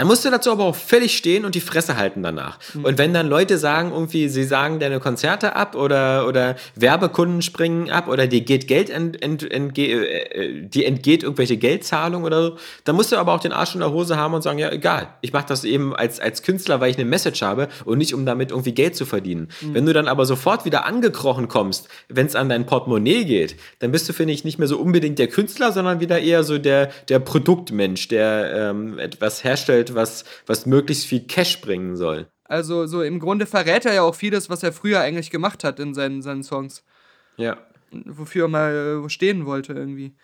[0.00, 2.58] dann musst du dazu aber auch völlig stehen und die Fresse halten danach.
[2.72, 2.86] Mhm.
[2.86, 7.90] Und wenn dann Leute sagen, irgendwie, sie sagen deine Konzerte ab oder, oder Werbekunden springen
[7.90, 12.56] ab oder dir geht Geld ent, ent, entge, äh, dir entgeht irgendwelche Geldzahlungen oder so,
[12.84, 15.08] dann musst du aber auch den Arsch in der Hose haben und sagen, ja, egal,
[15.20, 18.24] ich mache das eben als, als Künstler, weil ich eine Message habe und nicht, um
[18.24, 19.48] damit irgendwie Geld zu verdienen.
[19.60, 19.74] Mhm.
[19.74, 23.92] Wenn du dann aber sofort wieder angekrochen kommst, wenn es an dein Portemonnaie geht, dann
[23.92, 26.90] bist du, finde ich, nicht mehr so unbedingt der Künstler, sondern wieder eher so der,
[27.10, 32.28] der Produktmensch, der ähm, etwas herstellt, was, was möglichst viel Cash bringen soll.
[32.44, 35.78] Also so im Grunde verrät er ja auch vieles, was er früher eigentlich gemacht hat
[35.78, 36.84] in seinen, seinen Songs.
[37.36, 37.58] Ja.
[37.92, 40.14] Wofür er mal äh, stehen wollte irgendwie.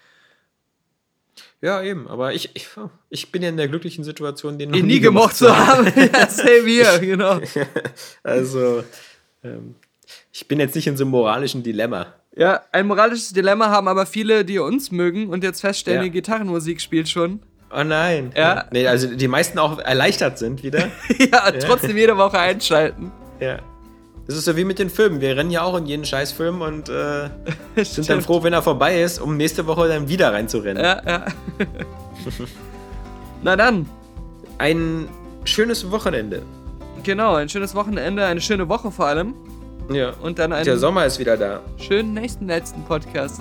[1.61, 2.69] Ja, eben, aber ich, ich,
[3.11, 5.87] ich bin ja in der glücklichen Situation, den noch nie, nie gemocht zu haben.
[5.97, 7.41] ja, same here, genau.
[8.23, 8.85] also,
[9.43, 9.75] ähm,
[10.33, 12.15] ich bin jetzt nicht in so einem moralischen Dilemma.
[12.37, 16.05] Ja, ein moralisches Dilemma haben aber viele, die uns mögen und jetzt feststellen, ja.
[16.05, 17.41] die Gitarrenmusik spielt schon.
[17.71, 18.33] Oh nein.
[18.37, 18.65] Ja.
[18.71, 20.89] Nee, also die meisten auch erleichtert sind wieder.
[21.19, 23.13] ja, trotzdem jede Woche einschalten.
[23.41, 23.59] Ja.
[24.27, 25.21] Das ist so wie mit den Filmen.
[25.21, 27.29] Wir rennen ja auch in jeden Scheißfilm und äh,
[27.85, 30.83] sind dann froh, wenn er vorbei ist, um nächste Woche dann wieder reinzurennen.
[30.83, 31.27] Ja, ja.
[33.43, 33.89] Na dann.
[34.59, 35.09] Ein
[35.45, 36.43] schönes Wochenende.
[37.03, 39.35] Genau, ein schönes Wochenende, eine schöne Woche vor allem.
[39.93, 40.13] Ja.
[40.23, 41.61] Und dann einen Der Sommer ist wieder da.
[41.79, 43.41] Schönen nächsten letzten Podcast.